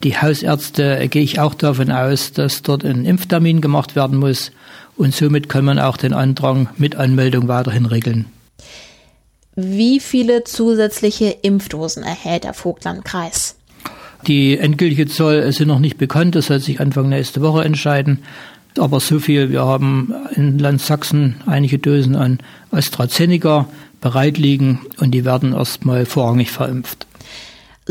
Die 0.04 0.18
Hausärzte 0.18 0.98
äh, 0.98 1.08
gehe 1.08 1.24
ich 1.24 1.40
auch 1.40 1.54
davon 1.54 1.92
aus, 1.92 2.32
dass 2.32 2.62
dort 2.62 2.86
ein 2.86 3.06
Impftermin 3.06 3.62
gemacht 3.62 3.96
werden 3.96 4.18
muss 4.18 4.52
und 4.96 5.14
somit 5.14 5.50
kann 5.50 5.66
man 5.66 5.80
auch 5.80 5.98
den 5.98 6.14
Antrag 6.14 6.80
mit 6.80 6.96
Anmeldung 6.96 7.48
weiterhin 7.48 7.86
regeln. 7.86 8.26
Wie 9.56 10.00
viele 10.00 10.46
zusätzliche 10.46 11.36
Impfdosen 11.42 12.04
erhält 12.04 12.46
der 12.46 12.54
Vogtlandkreis? 12.54 13.56
Die 14.28 14.58
endgültige 14.58 15.08
Zahl 15.08 15.52
sind 15.52 15.68
noch 15.68 15.80
nicht 15.80 15.98
bekannt, 15.98 16.36
das 16.36 16.48
soll 16.48 16.60
sich 16.60 16.80
Anfang 16.80 17.10
nächste 17.10 17.42
Woche 17.42 17.64
entscheiden. 17.64 18.20
Aber 18.78 19.00
so 19.00 19.20
viel, 19.20 19.50
wir 19.50 19.66
haben 19.66 20.14
in 20.36 20.60
Land 20.60 20.82
Sachsen 20.82 21.36
einige 21.46 21.80
Dosen 21.80 22.16
an 22.16 22.40
AstraZeneca 22.72 23.68
bereit 24.00 24.38
liegen 24.38 24.82
und 25.00 25.12
die 25.12 25.26
werden 25.26 25.54
erstmal 25.54 26.06
vorrangig 26.06 26.52
verimpft. 26.52 27.09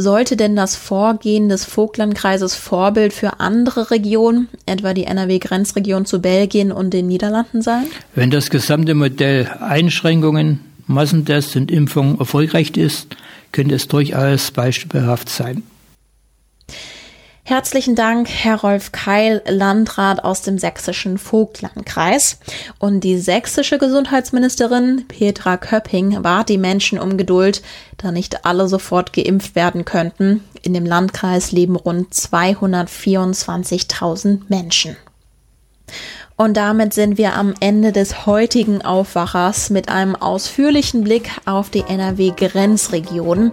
Sollte 0.01 0.37
denn 0.37 0.55
das 0.55 0.77
Vorgehen 0.77 1.49
des 1.49 1.65
Vogtlandkreises 1.65 2.55
Vorbild 2.55 3.13
für 3.13 3.41
andere 3.41 3.91
Regionen, 3.91 4.47
etwa 4.65 4.95
die 4.95 5.03
NRW-Grenzregion 5.03 6.07
zu 6.07 6.21
Belgien 6.21 6.71
und 6.71 6.95
den 6.95 7.09
Niederlanden 7.09 7.63
sein? 7.63 7.85
Wenn 8.15 8.31
das 8.31 8.49
gesamte 8.49 8.95
Modell 8.95 9.51
Einschränkungen, 9.59 10.61
Massentests 10.87 11.57
und 11.57 11.73
Impfungen 11.73 12.17
erfolgreich 12.17 12.77
ist, 12.77 13.09
könnte 13.51 13.75
es 13.75 13.89
durchaus 13.89 14.53
beispielhaft 14.53 15.29
sein. 15.29 15.65
Herzlichen 17.49 17.95
Dank, 17.95 18.29
Herr 18.29 18.61
Rolf 18.61 18.93
Keil, 18.93 19.41
Landrat 19.49 20.23
aus 20.23 20.43
dem 20.43 20.59
sächsischen 20.59 21.17
Vogtlandkreis. 21.17 22.41
Und 22.79 23.05
die 23.05 23.17
sächsische 23.17 23.79
Gesundheitsministerin 23.79 25.07
Petra 25.09 25.57
Köpping 25.57 26.21
bat 26.21 26.51
die 26.51 26.59
Menschen 26.59 26.99
um 26.99 27.17
Geduld, 27.17 27.63
da 27.97 28.13
nicht 28.13 28.45
alle 28.45 28.69
sofort 28.69 29.15
geimpft 29.15 29.55
werden 29.55 29.87
könnten. 29.87 30.45
In 30.61 30.75
dem 30.75 30.85
Landkreis 30.85 31.51
leben 31.51 31.77
rund 31.77 32.13
224.000 32.13 34.41
Menschen. 34.49 34.99
Und 36.41 36.57
damit 36.57 36.95
sind 36.95 37.19
wir 37.19 37.35
am 37.35 37.53
Ende 37.59 37.91
des 37.91 38.25
heutigen 38.25 38.81
Aufwachers 38.83 39.71
mit 39.71 39.89
einem 39.89 40.15
ausführlichen 40.15 41.03
Blick 41.03 41.33
auf 41.47 41.69
die 41.69 41.81
NRW-Grenzregion. 41.81 43.51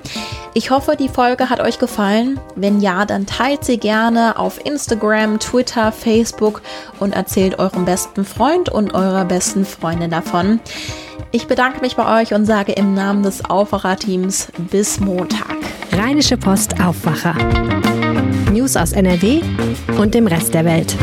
Ich 0.53 0.69
hoffe, 0.69 0.95
die 0.95 1.09
Folge 1.09 1.49
hat 1.49 1.61
euch 1.61 1.79
gefallen. 1.79 2.39
Wenn 2.55 2.79
ja, 2.79 3.05
dann 3.05 3.25
teilt 3.25 3.65
sie 3.65 3.79
gerne 3.79 4.37
auf 4.37 4.63
Instagram, 4.63 5.39
Twitter, 5.39 5.91
Facebook 5.91 6.61
und 6.99 7.15
erzählt 7.15 7.57
eurem 7.57 7.85
besten 7.85 8.23
Freund 8.23 8.69
und 8.69 8.93
eurer 8.93 9.25
besten 9.25 9.65
Freundin 9.65 10.11
davon. 10.11 10.59
Ich 11.31 11.47
bedanke 11.47 11.81
mich 11.81 11.95
bei 11.95 12.21
euch 12.21 12.35
und 12.35 12.45
sage 12.45 12.73
im 12.73 12.93
Namen 12.93 13.23
des 13.23 13.43
Aufwacher-Teams 13.43 14.49
bis 14.69 14.99
Montag. 14.99 15.57
Rheinische 15.91 16.37
Post 16.37 16.79
Aufwacher. 16.79 17.33
News 18.53 18.77
aus 18.77 18.91
NRW 18.91 19.41
und 19.97 20.13
dem 20.13 20.27
Rest 20.27 20.53
der 20.53 20.65
Welt. 20.65 20.95